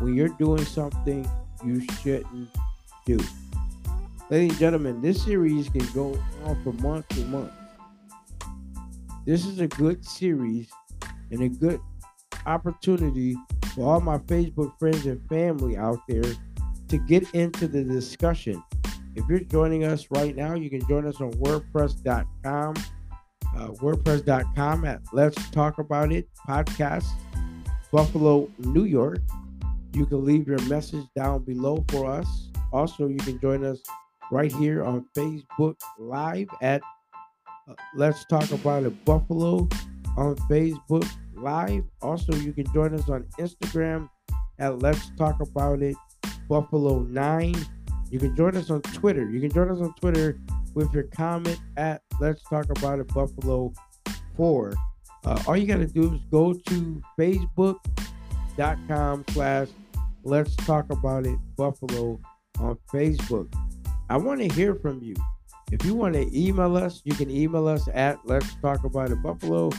when 0.00 0.16
you're 0.16 0.30
doing 0.30 0.64
something 0.64 1.30
you 1.64 1.80
shouldn't 2.02 2.50
do. 3.06 3.20
Ladies 4.30 4.50
and 4.50 4.58
gentlemen, 4.58 5.00
this 5.00 5.22
series 5.22 5.68
can 5.68 5.86
go 5.94 6.18
on 6.44 6.60
for 6.64 6.72
months 6.82 7.16
and 7.16 7.30
months. 7.30 7.54
This 9.26 9.46
is 9.46 9.60
a 9.60 9.68
good 9.68 10.04
series 10.04 10.68
and 11.30 11.40
a 11.40 11.48
good 11.48 11.80
opportunity 12.46 13.36
for 13.74 13.92
all 13.92 14.00
my 14.00 14.18
Facebook 14.18 14.76
friends 14.80 15.06
and 15.06 15.24
family 15.28 15.76
out 15.76 16.00
there 16.08 16.34
to 16.88 16.98
get 16.98 17.32
into 17.32 17.68
the 17.68 17.84
discussion. 17.84 18.60
If 19.16 19.26
you're 19.30 19.40
joining 19.40 19.84
us 19.84 20.06
right 20.10 20.36
now, 20.36 20.54
you 20.54 20.68
can 20.68 20.86
join 20.86 21.06
us 21.06 21.22
on 21.22 21.32
WordPress.com, 21.32 22.74
uh, 23.56 23.68
WordPress.com 23.68 24.84
at 24.84 25.00
Let's 25.10 25.50
Talk 25.50 25.78
About 25.78 26.12
It 26.12 26.28
podcast, 26.46 27.06
Buffalo, 27.90 28.50
New 28.58 28.84
York. 28.84 29.20
You 29.94 30.04
can 30.04 30.22
leave 30.22 30.46
your 30.46 30.60
message 30.64 31.06
down 31.16 31.44
below 31.44 31.82
for 31.88 32.10
us. 32.10 32.50
Also, 32.74 33.06
you 33.06 33.16
can 33.16 33.40
join 33.40 33.64
us 33.64 33.80
right 34.30 34.52
here 34.52 34.84
on 34.84 35.06
Facebook 35.16 35.76
Live 35.98 36.48
at 36.60 36.82
uh, 37.70 37.74
Let's 37.94 38.26
Talk 38.26 38.50
About 38.50 38.84
It 38.84 39.02
Buffalo 39.06 39.66
on 40.18 40.36
Facebook 40.50 41.08
Live. 41.32 41.84
Also, 42.02 42.34
you 42.34 42.52
can 42.52 42.70
join 42.74 42.92
us 42.92 43.08
on 43.08 43.24
Instagram 43.38 44.10
at 44.58 44.78
Let's 44.80 45.10
Talk 45.16 45.40
About 45.40 45.80
It 45.80 45.96
Buffalo 46.50 46.98
9. 47.00 47.54
You 48.10 48.18
can 48.18 48.36
join 48.36 48.56
us 48.56 48.70
on 48.70 48.82
Twitter. 48.82 49.28
You 49.28 49.40
can 49.40 49.50
join 49.50 49.70
us 49.70 49.80
on 49.80 49.92
Twitter 49.94 50.38
with 50.74 50.92
your 50.92 51.04
comment 51.04 51.58
at 51.76 52.02
Let's 52.20 52.42
Talk 52.44 52.66
About 52.70 53.00
It 53.00 53.08
Buffalo 53.08 53.72
4. 54.36 54.74
Uh, 55.24 55.42
all 55.46 55.56
you 55.56 55.66
got 55.66 55.78
to 55.78 55.86
do 55.86 56.14
is 56.14 56.20
go 56.30 56.52
to 56.52 57.02
facebook.com 57.18 57.74
slash 59.30 59.68
Let's 60.22 60.54
Talk 60.56 60.90
About 60.90 61.26
It 61.26 61.38
Buffalo 61.56 62.20
on 62.60 62.78
Facebook. 62.92 63.52
I 64.08 64.16
want 64.16 64.40
to 64.40 64.48
hear 64.48 64.76
from 64.76 65.02
you. 65.02 65.16
If 65.72 65.84
you 65.84 65.94
want 65.94 66.14
to 66.14 66.28
email 66.32 66.76
us, 66.76 67.02
you 67.04 67.12
can 67.14 67.28
email 67.28 67.66
us 67.66 67.88
at 67.92 68.18
Let's 68.24 68.54
Talk 68.56 68.84
About 68.84 69.10
It 69.10 69.20
Buffalo 69.20 69.72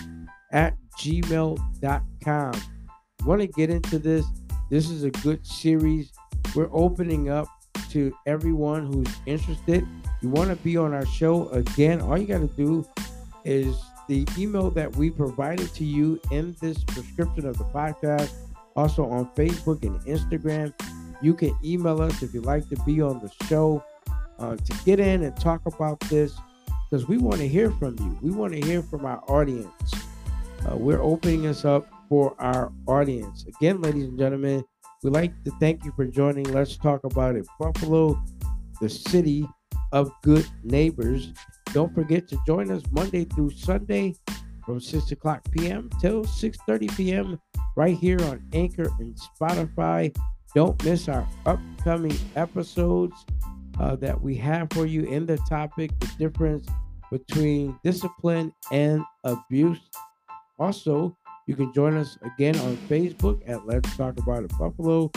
at 0.52 0.76
gmail.com. 1.00 2.62
Want 3.26 3.42
to 3.42 3.48
get 3.48 3.70
into 3.70 4.00
this? 4.00 4.26
This 4.70 4.90
is 4.90 5.04
a 5.04 5.12
good 5.12 5.48
series. 5.48 6.12
We're 6.56 6.70
opening 6.74 7.30
up 7.30 7.48
to 7.92 8.16
everyone 8.26 8.86
who's 8.86 9.14
interested. 9.26 9.88
You 10.22 10.30
want 10.30 10.50
to 10.50 10.56
be 10.58 10.78
on 10.78 10.94
our 10.94 11.06
show 11.06 11.50
again? 11.50 12.02
All 12.02 12.18
you 12.18 12.28
got 12.28 12.40
to 12.40 12.48
do 12.48 12.86
is 13.46 13.76
the 14.08 14.28
email 14.38 14.72
that 14.72 14.96
we 14.96 15.10
provided 15.10 15.74
to 15.76 15.84
you 15.84 16.20
in 16.32 16.56
this 16.62 16.78
description 16.84 17.46
of 17.46 17.58
the 17.58 17.66
podcast, 17.66 18.32
also 18.76 19.06
on 19.06 19.30
Facebook 19.36 19.84
and 19.84 20.00
Instagram. 20.02 20.74
You 21.22 21.34
can 21.34 21.58
email 21.64 22.02
us 22.02 22.22
if 22.22 22.34
you'd 22.34 22.46
like 22.46 22.68
to 22.70 22.76
be 22.84 23.02
on 23.02 23.20
the 23.20 23.46
show 23.46 23.84
uh, 24.40 24.56
to 24.56 24.74
get 24.86 25.00
in 25.00 25.24
and 25.24 25.36
talk 25.38 25.62
about 25.66 26.00
this 26.02 26.38
because 26.90 27.08
we 27.08 27.18
want 27.18 27.38
to 27.38 27.48
hear 27.48 27.72
from 27.72 27.98
you. 28.00 28.18
We 28.22 28.32
want 28.32 28.54
to 28.54 28.62
hear 28.62 28.82
from 28.82 29.06
our 29.06 29.22
audience. 29.28 29.94
Uh, 30.66 30.76
we're 30.78 31.02
opening 31.02 31.44
this 31.44 31.66
up 31.66 31.88
for 32.08 32.36
our 32.40 32.72
audience. 32.88 33.46
Again, 33.46 33.82
ladies 33.82 34.06
and 34.06 34.18
gentlemen, 34.18 34.64
we'd 35.04 35.14
like 35.14 35.44
to 35.44 35.52
thank 35.60 35.86
you 35.86 35.92
for 35.96 36.06
joining. 36.06 36.46
Let's 36.52 36.78
talk 36.78 37.04
about 37.04 37.36
it. 37.36 37.48
Buffalo, 37.60 38.22
the 38.82 38.90
city 38.90 39.48
of 39.92 40.12
good 40.24 40.46
neighbors. 40.64 41.34
Don't 41.74 41.94
forget 41.94 42.28
to 42.30 42.38
join 42.46 42.72
us 42.72 42.84
Monday 42.92 43.26
through 43.26 43.52
Sunday 43.52 44.16
from 44.66 44.80
6 44.80 45.12
o'clock 45.12 45.42
p.m. 45.52 45.90
till 46.02 46.24
6:30 46.24 46.96
p.m. 46.98 47.40
right 47.76 47.98
here 47.98 48.22
on 48.24 48.44
Anchor 48.54 48.90
and 49.00 49.18
Spotify. 49.18 50.16
Don't 50.56 50.84
miss 50.84 51.08
our 51.08 51.28
upcoming 51.46 52.18
episodes 52.36 53.26
uh, 53.80 53.96
that 53.98 54.20
we 54.20 54.36
have 54.36 54.68
for 54.72 54.86
you 54.86 55.04
in 55.04 55.26
the 55.26 55.38
topic 55.50 55.92
the 56.00 56.08
difference 56.18 56.68
between 57.12 57.78
discipline 57.84 58.54
and 58.72 59.02
abuse. 59.24 59.80
Also, 60.60 61.17
you 61.48 61.56
can 61.56 61.74
join 61.74 61.96
us 61.96 62.18
again 62.22 62.58
on 62.60 62.76
Facebook 62.90 63.42
at 63.48 63.66
Let's 63.66 63.96
Talk 63.96 64.20
About 64.20 64.44
It 64.44 64.52
Buffalo. 64.60 65.10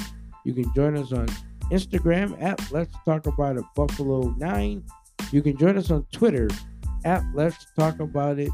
You 0.44 0.54
can 0.54 0.72
join 0.74 0.96
us 0.96 1.12
on 1.12 1.26
Instagram 1.70 2.40
at 2.40 2.60
Let's 2.70 2.94
Talk 3.04 3.26
About 3.26 3.56
It 3.56 3.64
Buffalo 3.74 4.34
9. 4.38 4.84
You 5.32 5.42
can 5.42 5.56
join 5.56 5.76
us 5.76 5.90
on 5.90 6.06
Twitter 6.12 6.48
at 7.04 7.22
Let's 7.34 7.66
Talk 7.76 7.98
About 7.98 8.38
It 8.38 8.52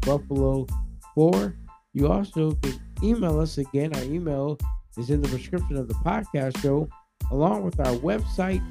Buffalo 0.00 0.66
4. 1.14 1.56
You 1.94 2.10
also 2.10 2.52
can 2.56 2.80
email 3.04 3.38
us 3.38 3.56
again. 3.58 3.94
Our 3.94 4.02
email 4.02 4.58
is 4.98 5.10
in 5.10 5.22
the 5.22 5.28
description 5.28 5.76
of 5.76 5.86
the 5.86 5.94
podcast 5.94 6.60
show, 6.60 6.88
along 7.30 7.62
with 7.62 7.78
our 7.78 7.94
website 7.98 8.62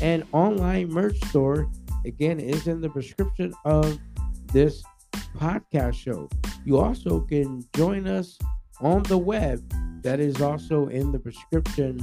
and 0.00 0.24
online 0.32 0.88
merch 0.88 1.18
store. 1.26 1.68
Again, 2.04 2.38
is 2.38 2.68
in 2.68 2.80
the 2.80 2.88
description 2.90 3.52
of 3.64 3.98
this 4.52 4.84
podcast 5.36 5.94
show. 5.94 6.28
You 6.64 6.78
also 6.78 7.20
can 7.20 7.64
join 7.74 8.06
us 8.06 8.38
on 8.80 9.02
the 9.04 9.18
web. 9.18 9.62
That 10.02 10.20
is 10.20 10.40
also 10.40 10.88
in 10.88 11.12
the 11.12 11.18
prescription 11.18 12.00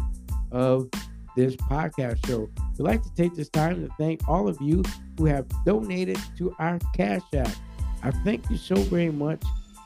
of 0.52 0.89
this 1.36 1.56
podcast 1.56 2.26
show. 2.26 2.50
We'd 2.78 2.86
like 2.86 3.04
to 3.04 3.13
take 3.15 3.36
this 3.36 3.50
time 3.50 3.86
to 3.86 3.94
thank 3.98 4.28
all 4.28 4.48
of 4.48 4.58
you 4.62 4.84
who 5.18 5.26
have 5.26 5.46
donated 5.65 6.18
to 6.38 6.56
our 6.60 6.80
Cash 6.96 7.22
App. 7.34 7.50
I 8.04 8.12
thank 8.12 8.50
you 8.50 8.58
so 8.58 8.76
very 8.76 9.12
much 9.12 9.41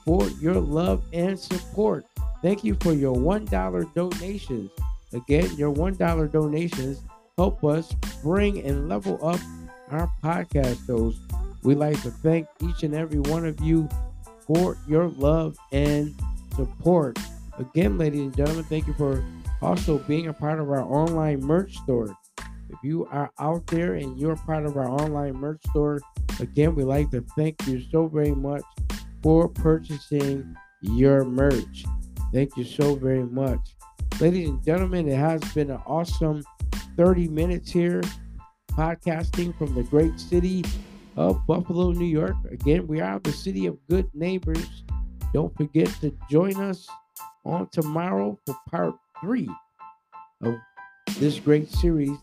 for 0.05 0.27
your 0.41 0.55
love 0.55 1.03
and 1.13 1.39
support. 1.39 2.05
Thank 2.41 2.63
you 2.63 2.75
for 2.81 2.93
your 2.93 3.15
$1 3.15 3.93
donations. 3.93 4.71
Again, 5.13 5.49
your 5.55 5.73
$1 5.73 6.31
donations 6.31 7.01
help 7.37 7.63
us 7.63 7.93
bring 8.21 8.63
and 8.65 8.89
level 8.89 9.19
up 9.25 9.39
our 9.91 10.11
podcast 10.23 10.85
shows. 10.85 11.19
We'd 11.63 11.77
like 11.77 12.01
to 12.03 12.11
thank 12.11 12.47
each 12.61 12.83
and 12.83 12.93
every 12.93 13.19
one 13.19 13.45
of 13.45 13.59
you 13.59 13.89
for 14.49 14.75
your 14.87 15.09
love 15.09 15.55
and 15.71 16.15
support. 16.55 17.19
Again, 17.59 17.99
ladies 17.99 18.21
and 18.21 18.35
gentlemen, 18.35 18.63
thank 18.63 18.87
you 18.87 18.93
for 18.93 19.23
also 19.61 19.99
being 19.99 20.27
a 20.27 20.33
part 20.33 20.59
of 20.59 20.69
our 20.71 20.81
online 20.81 21.39
merch 21.41 21.77
store. 21.77 22.09
If 22.39 22.77
you 22.83 23.05
are 23.11 23.31
out 23.39 23.67
there 23.67 23.93
and 23.93 24.19
you're 24.19 24.35
part 24.35 24.65
of 24.65 24.75
our 24.75 24.89
online 24.89 25.35
merch 25.35 25.61
store, 25.69 26.01
again, 26.39 26.73
we'd 26.73 26.85
like 26.85 27.11
to 27.11 27.21
thank 27.35 27.67
you 27.67 27.83
so 27.91 28.07
very 28.07 28.33
much 28.33 28.63
for 29.21 29.49
purchasing 29.49 30.55
your 30.81 31.25
merch. 31.25 31.85
Thank 32.33 32.57
you 32.57 32.63
so 32.63 32.95
very 32.95 33.25
much. 33.25 33.59
Ladies 34.19 34.49
and 34.49 34.63
gentlemen, 34.65 35.07
it 35.07 35.17
has 35.17 35.41
been 35.53 35.69
an 35.69 35.81
awesome 35.85 36.43
30 36.97 37.27
minutes 37.27 37.69
here 37.69 38.01
podcasting 38.71 39.55
from 39.57 39.75
the 39.75 39.83
great 39.83 40.19
city 40.19 40.63
of 41.19 41.45
Buffalo, 41.45 41.91
New 41.91 42.05
York. 42.05 42.37
Again, 42.49 42.87
we 42.87 43.01
are 43.01 43.19
the 43.19 43.33
city 43.33 43.65
of 43.65 43.77
good 43.89 44.09
neighbors. 44.13 44.83
Don't 45.33 45.55
forget 45.57 45.87
to 45.99 46.17
join 46.31 46.55
us 46.55 46.87
on 47.43 47.67
tomorrow 47.73 48.39
for 48.45 48.55
part 48.71 48.95
three 49.19 49.49
of 50.41 50.55
this 51.17 51.37
great 51.37 51.69
series 51.69 52.17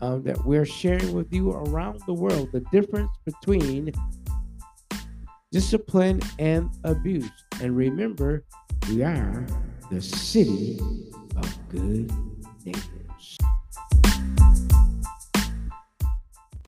um, 0.00 0.22
that 0.22 0.42
we're 0.46 0.64
sharing 0.64 1.12
with 1.12 1.30
you 1.30 1.52
around 1.52 2.00
the 2.06 2.14
world 2.14 2.48
the 2.52 2.60
difference 2.72 3.10
between 3.26 3.92
discipline 5.52 6.22
and 6.38 6.70
abuse. 6.84 7.30
And 7.60 7.76
remember, 7.76 8.44
we 8.88 9.02
are 9.02 9.44
the 9.90 10.00
city 10.00 10.80
of 11.36 11.68
good 11.68 12.10
neighbors. 12.64 12.99